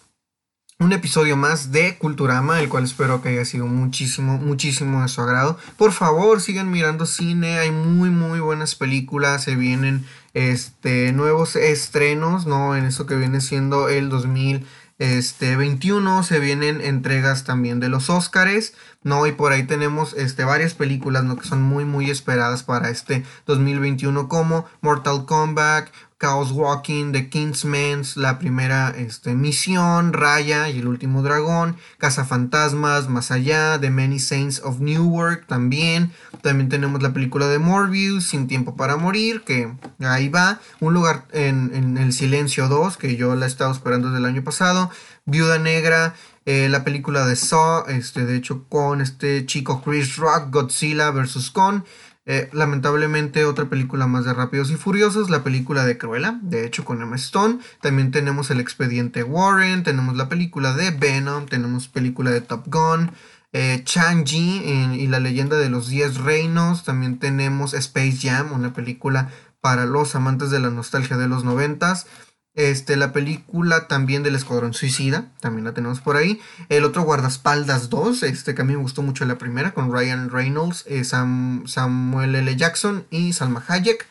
un 0.77 0.93
episodio 0.93 1.35
más 1.35 1.71
de 1.71 1.97
Culturama, 1.97 2.59
el 2.59 2.69
cual 2.69 2.83
espero 2.83 3.23
que 3.23 3.29
haya 3.29 3.43
sido 3.43 3.65
muchísimo, 3.65 4.37
muchísimo 4.37 5.01
de 5.01 5.07
su 5.07 5.21
agrado. 5.21 5.57
Por 5.77 5.93
favor, 5.93 6.41
sigan 6.41 6.69
mirando 6.69 7.07
cine, 7.07 7.57
hay 7.57 7.71
muy, 7.71 8.11
muy 8.11 8.39
buenas 8.39 8.75
películas, 8.75 9.43
se 9.43 9.55
vienen 9.55 10.05
este, 10.35 11.11
nuevos 11.11 11.55
estrenos, 11.55 12.45
¿no? 12.45 12.75
En 12.75 12.85
eso 12.85 13.07
que 13.07 13.15
viene 13.15 13.41
siendo 13.41 13.89
el 13.89 14.09
2021, 14.09 16.21
se 16.21 16.37
vienen 16.37 16.81
entregas 16.81 17.45
también 17.45 17.79
de 17.79 17.89
los 17.89 18.11
Óscares, 18.11 18.75
¿no? 19.01 19.25
Y 19.25 19.31
por 19.31 19.53
ahí 19.53 19.63
tenemos 19.63 20.13
este, 20.13 20.43
varias 20.43 20.75
películas, 20.75 21.23
¿no? 21.23 21.35
Que 21.35 21.47
son 21.47 21.63
muy, 21.63 21.83
muy 21.83 22.11
esperadas 22.11 22.61
para 22.61 22.91
este 22.91 23.23
2021, 23.47 24.27
como 24.27 24.67
Mortal 24.81 25.25
Kombat, 25.25 25.89
Chaos 26.23 26.53
Walking, 26.53 27.12
The 27.12 27.27
Kingsman's, 27.27 28.15
la 28.15 28.39
primera 28.39 28.91
este, 28.97 29.33
misión, 29.36 30.13
Raya 30.13 30.69
y 30.69 30.79
el 30.79 30.88
último 30.88 31.21
dragón, 31.21 31.75
Fantasmas, 31.99 33.09
Más 33.09 33.29
allá, 33.29 33.77
The 33.77 33.89
Many 33.89 34.19
Saints 34.19 34.62
of 34.63 34.79
Newark 34.79 35.47
también. 35.47 36.13
También 36.41 36.69
tenemos 36.69 37.03
la 37.03 37.12
película 37.12 37.47
de 37.47 37.59
Morbius, 37.59 38.23
Sin 38.29 38.47
Tiempo 38.47 38.77
para 38.77 38.95
Morir, 38.95 39.41
que 39.41 39.69
ahí 39.99 40.29
va. 40.29 40.62
Un 40.79 40.93
lugar 40.93 41.25
en, 41.33 41.97
El 41.97 42.13
Silencio 42.13 42.69
2, 42.69 42.95
que 42.95 43.17
yo 43.17 43.36
la 43.36 43.45
he 43.45 43.49
estado 43.49 43.73
esperando 43.73 44.07
desde 44.07 44.19
el 44.19 44.25
año 44.25 44.45
pasado. 44.45 44.89
Viuda 45.25 45.59
Negra, 45.59 46.15
eh, 46.45 46.69
la 46.69 46.86
película 46.86 47.25
de 47.25 47.36
Saw, 47.36 47.89
este, 47.89 48.25
de 48.25 48.38
hecho 48.38 48.63
con 48.69 49.01
este 49.01 49.45
chico 49.45 49.81
Chris 49.81 50.15
Rock, 50.15 50.51
Godzilla 50.51 51.12
vs. 51.12 51.51
Kong. 51.51 51.81
Eh, 52.25 52.49
lamentablemente 52.53 53.43
otra 53.43 53.65
película 53.65 54.07
más 54.07 54.23
de 54.23 54.33
Rápidos 54.33 54.71
y 54.71 54.75
Furiosos, 54.75 55.29
la 55.29 55.43
película 55.43 55.83
de 55.83 55.97
Cruella, 55.97 56.39
de 56.41 56.65
hecho 56.65 56.86
con 56.86 57.01
Emma 57.01 57.17
Stone. 57.17 57.59
También 57.81 58.12
tenemos 58.12 58.49
el 58.49 58.62
expediente 58.62 59.23
Warren, 59.23 59.83
tenemos 59.83 60.15
la 60.15 60.29
película 60.29 60.73
de 60.73 60.91
Venom, 60.91 61.47
tenemos 61.47 61.89
película 61.89 62.31
de 62.31 62.39
Top 62.39 62.65
Gun, 62.67 63.12
eh, 63.51 63.81
Chang-Chi 63.83 64.63
y 64.99 65.07
la 65.07 65.19
leyenda 65.19 65.57
de 65.57 65.69
los 65.69 65.89
10 65.89 66.19
reinos. 66.19 66.86
También 66.86 67.19
tenemos 67.19 67.73
Space 67.73 68.17
Jam, 68.21 68.53
una 68.53 68.73
película 68.73 69.29
para 69.59 69.86
los 69.86 70.15
amantes 70.15 70.49
de 70.49 70.59
la 70.59 70.69
nostalgia 70.69 71.17
de 71.17 71.27
los 71.27 71.43
noventas. 71.43 72.07
Este, 72.55 72.97
la 72.97 73.13
película 73.13 73.87
también 73.87 74.21
del 74.21 74.35
Escuadrón 74.35 74.75
Suicida, 74.75 75.31
también 75.39 75.65
la 75.65 75.73
tenemos 75.73 76.01
por 76.01 76.17
ahí. 76.17 76.39
El 76.69 76.83
otro 76.83 77.01
Guardaespaldas 77.01 77.89
2, 77.89 78.23
este 78.23 78.53
que 78.53 78.61
a 78.61 78.65
mí 78.65 78.73
me 78.73 78.81
gustó 78.81 79.01
mucho 79.01 79.25
la 79.25 79.39
primera, 79.39 79.73
con 79.73 79.91
Ryan 79.91 80.29
Reynolds, 80.29 80.83
eh, 80.87 81.03
Samuel 81.03 82.35
L. 82.35 82.55
Jackson 82.55 83.05
y 83.09 83.33
Salma 83.33 83.63
Hayek. 83.67 84.07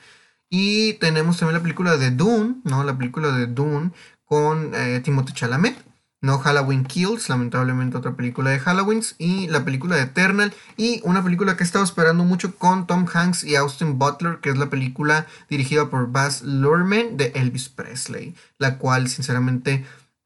Y 0.50 0.94
tenemos 0.94 1.38
también 1.38 1.54
la 1.54 1.62
película 1.62 1.96
de 1.96 2.10
Dune, 2.10 2.56
¿no? 2.64 2.84
La 2.84 2.98
película 2.98 3.30
de 3.30 3.46
Dune 3.46 3.92
con 4.24 4.74
eh, 4.74 5.00
Timothée 5.02 5.34
Chalamet. 5.34 5.91
No 6.22 6.38
Halloween 6.38 6.84
Kills, 6.84 7.28
lamentablemente 7.28 7.96
otra 7.96 8.14
película 8.14 8.50
de 8.50 8.60
Halloween. 8.60 9.02
Y 9.18 9.48
la 9.48 9.64
película 9.64 9.96
de 9.96 10.02
Eternal. 10.02 10.54
Y 10.76 11.00
una 11.04 11.22
película 11.22 11.56
que 11.56 11.64
he 11.64 11.66
estado 11.66 11.84
esperando 11.84 12.22
mucho 12.22 12.54
con 12.54 12.86
Tom 12.86 13.06
Hanks 13.12 13.42
y 13.42 13.56
Austin 13.56 13.98
Butler, 13.98 14.38
que 14.38 14.50
es 14.50 14.56
la 14.56 14.70
película 14.70 15.26
dirigida 15.50 15.90
por 15.90 16.12
Baz 16.12 16.42
Luhrmann 16.42 17.16
de 17.16 17.32
Elvis 17.34 17.68
Presley. 17.68 18.36
La 18.58 18.78
cual, 18.78 19.08
sinceramente, 19.08 19.84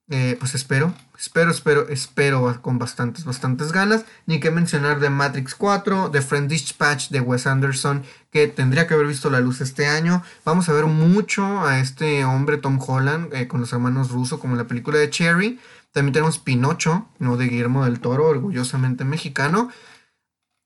eh, 0.09 0.37
pues 0.39 0.55
espero, 0.55 0.95
espero, 1.19 1.51
espero, 1.51 1.89
espero 1.89 2.61
con 2.61 2.79
bastantes, 2.79 3.25
bastantes 3.25 3.73
ganas. 3.73 4.05
Ni 4.27 4.39
que 4.39 4.51
mencionar 4.51 5.01
de 5.01 5.09
Matrix 5.09 5.55
4, 5.55 6.11
de 6.11 6.21
Friend 6.21 6.47
Dispatch 6.47 7.09
de 7.09 7.21
Wes 7.21 7.47
Anderson, 7.47 8.05
que 8.31 8.49
tendría 8.49 8.87
que 8.87 8.93
haber 8.93 9.07
visto 9.07 9.31
la 9.31 9.41
luz 9.41 9.63
este 9.63 9.87
año. 9.87 10.23
Vamos 10.45 10.69
a 10.69 10.75
ver 10.75 10.85
mucho 10.85 11.67
a 11.67 11.79
este 11.81 12.23
hombre 12.27 12.59
Tom 12.59 12.79
Holland 12.87 13.33
eh, 13.33 13.49
con 13.49 13.61
los 13.63 13.73
hermanos 13.73 14.11
rusos, 14.11 14.39
como 14.39 14.53
en 14.53 14.59
la 14.59 14.67
película 14.67 14.99
de 14.99 15.09
Cherry. 15.09 15.59
También 15.97 16.13
tenemos 16.13 16.39
Pinocho, 16.39 17.09
¿no? 17.19 17.39
De 17.39 17.47
Guillermo 17.47 17.87
del 17.87 18.01
Toro, 18.01 18.27
orgullosamente 18.27 19.07
mexicano. 19.07 19.71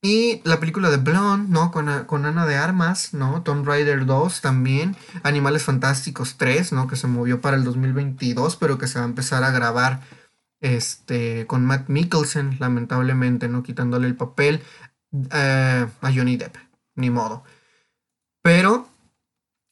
Y 0.01 0.41
la 0.43 0.59
película 0.59 0.89
de 0.89 0.97
Blonde, 0.97 1.49
¿no? 1.49 1.71
Con, 1.71 2.03
con, 2.03 2.25
Ana 2.25 2.45
de 2.45 2.57
Armas, 2.57 3.13
¿no? 3.13 3.41
Tomb 3.41 3.65
Raider 3.65 4.05
2 4.05 4.41
también. 4.41 4.97
Animales 5.23 5.63
Fantásticos 5.63 6.35
3, 6.35 6.73
¿no? 6.73 6.87
Que 6.87 6.97
se 6.97 7.07
movió 7.07 7.39
para 7.39 7.55
el 7.55 7.63
2022, 7.63 8.57
pero 8.57 8.77
que 8.77 8.87
se 8.87 8.99
va 8.99 9.05
a 9.05 9.07
empezar 9.07 9.45
a 9.45 9.51
grabar 9.51 10.01
este, 10.59 11.47
con 11.47 11.65
Matt 11.65 11.87
Mikkelsen, 11.87 12.57
lamentablemente, 12.59 13.47
¿no? 13.47 13.63
Quitándole 13.63 14.07
el 14.07 14.17
papel 14.17 14.61
eh, 15.31 15.87
a 16.01 16.11
Johnny 16.13 16.35
Depp. 16.35 16.57
Ni 16.95 17.09
modo. 17.09 17.45
Pero 18.43 18.89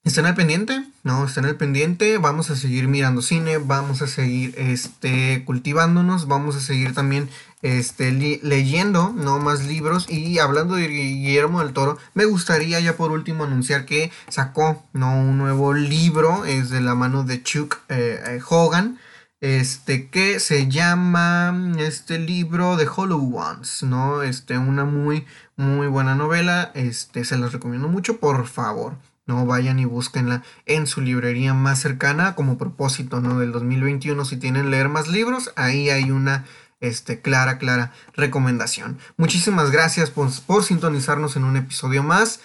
estén 0.03 0.25
al 0.25 0.35
pendiente, 0.35 0.83
¿no? 1.03 1.25
Estén 1.25 1.45
al 1.45 1.55
pendiente, 1.55 2.17
vamos 2.17 2.49
a 2.49 2.55
seguir 2.55 2.87
mirando 2.87 3.21
cine, 3.21 3.57
vamos 3.57 4.01
a 4.01 4.07
seguir 4.07 4.53
este, 4.57 5.43
cultivándonos, 5.45 6.27
vamos 6.27 6.55
a 6.55 6.61
seguir 6.61 6.93
también 6.93 7.29
este, 7.61 8.11
leyendo, 8.41 9.13
¿no? 9.15 9.39
Más 9.39 9.65
libros 9.65 10.09
y 10.09 10.39
hablando 10.39 10.75
de 10.75 10.87
Guillermo 10.87 11.61
del 11.61 11.73
Toro, 11.73 11.97
me 12.13 12.25
gustaría 12.25 12.79
ya 12.79 12.95
por 12.95 13.11
último 13.11 13.43
anunciar 13.43 13.85
que 13.85 14.11
sacó, 14.29 14.85
¿no? 14.93 15.19
Un 15.19 15.37
nuevo 15.37 15.73
libro, 15.73 16.45
es 16.45 16.69
de 16.69 16.81
la 16.81 16.95
mano 16.95 17.23
de 17.23 17.43
Chuck 17.43 17.79
eh, 17.89 18.19
eh, 18.25 18.39
Hogan, 18.47 18.99
este, 19.41 20.09
que 20.09 20.39
se 20.39 20.67
llama, 20.69 21.73
este 21.77 22.19
libro 22.19 22.77
de 22.77 22.87
Hollow 22.93 23.37
Ones, 23.37 23.83
¿no? 23.83 24.21
Este, 24.23 24.57
una 24.57 24.85
muy, 24.85 25.25
muy 25.55 25.87
buena 25.87 26.15
novela, 26.15 26.71
este, 26.73 27.25
se 27.25 27.37
las 27.37 27.53
recomiendo 27.53 27.87
mucho, 27.89 28.17
por 28.19 28.47
favor. 28.47 28.95
No 29.29 29.45
vayan 29.45 29.77
y 29.77 29.85
búsquenla 29.85 30.41
en 30.65 30.87
su 30.87 31.01
librería 31.01 31.53
más 31.53 31.79
cercana 31.79 32.33
como 32.33 32.57
propósito 32.57 33.21
¿no? 33.21 33.37
del 33.37 33.51
2021. 33.51 34.25
Si 34.25 34.37
tienen 34.37 34.71
leer 34.71 34.89
más 34.89 35.07
libros, 35.07 35.53
ahí 35.55 35.91
hay 35.91 36.09
una 36.09 36.45
este, 36.79 37.21
clara, 37.21 37.59
clara 37.59 37.93
recomendación. 38.15 38.97
Muchísimas 39.17 39.69
gracias 39.69 40.09
por, 40.09 40.31
por 40.47 40.63
sintonizarnos 40.63 41.35
en 41.35 41.43
un 41.43 41.57
episodio 41.57 42.01
más. 42.01 42.39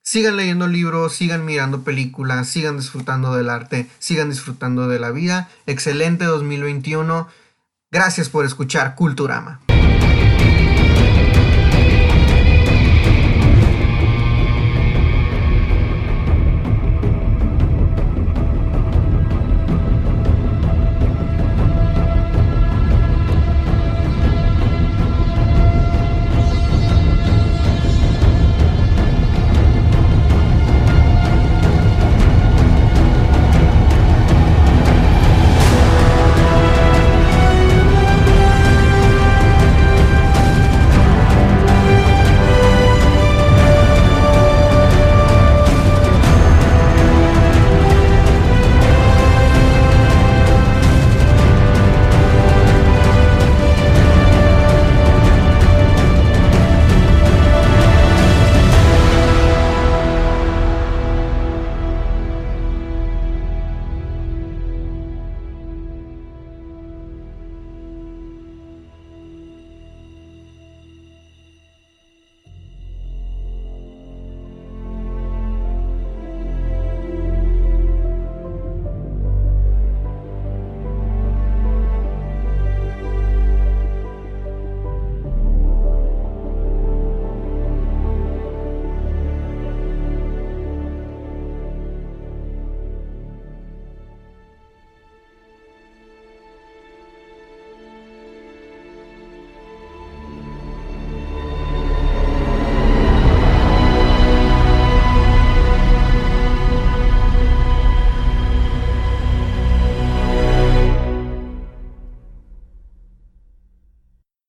Sigan 0.00 0.38
leyendo 0.38 0.66
libros, 0.66 1.12
sigan 1.12 1.44
mirando 1.44 1.82
películas, 1.82 2.48
sigan 2.48 2.78
disfrutando 2.78 3.36
del 3.36 3.50
arte, 3.50 3.86
sigan 3.98 4.30
disfrutando 4.30 4.88
de 4.88 4.98
la 4.98 5.10
vida. 5.10 5.50
Excelente 5.66 6.24
2021. 6.24 7.28
Gracias 7.90 8.30
por 8.30 8.46
escuchar 8.46 8.94
Culturama. 8.94 9.60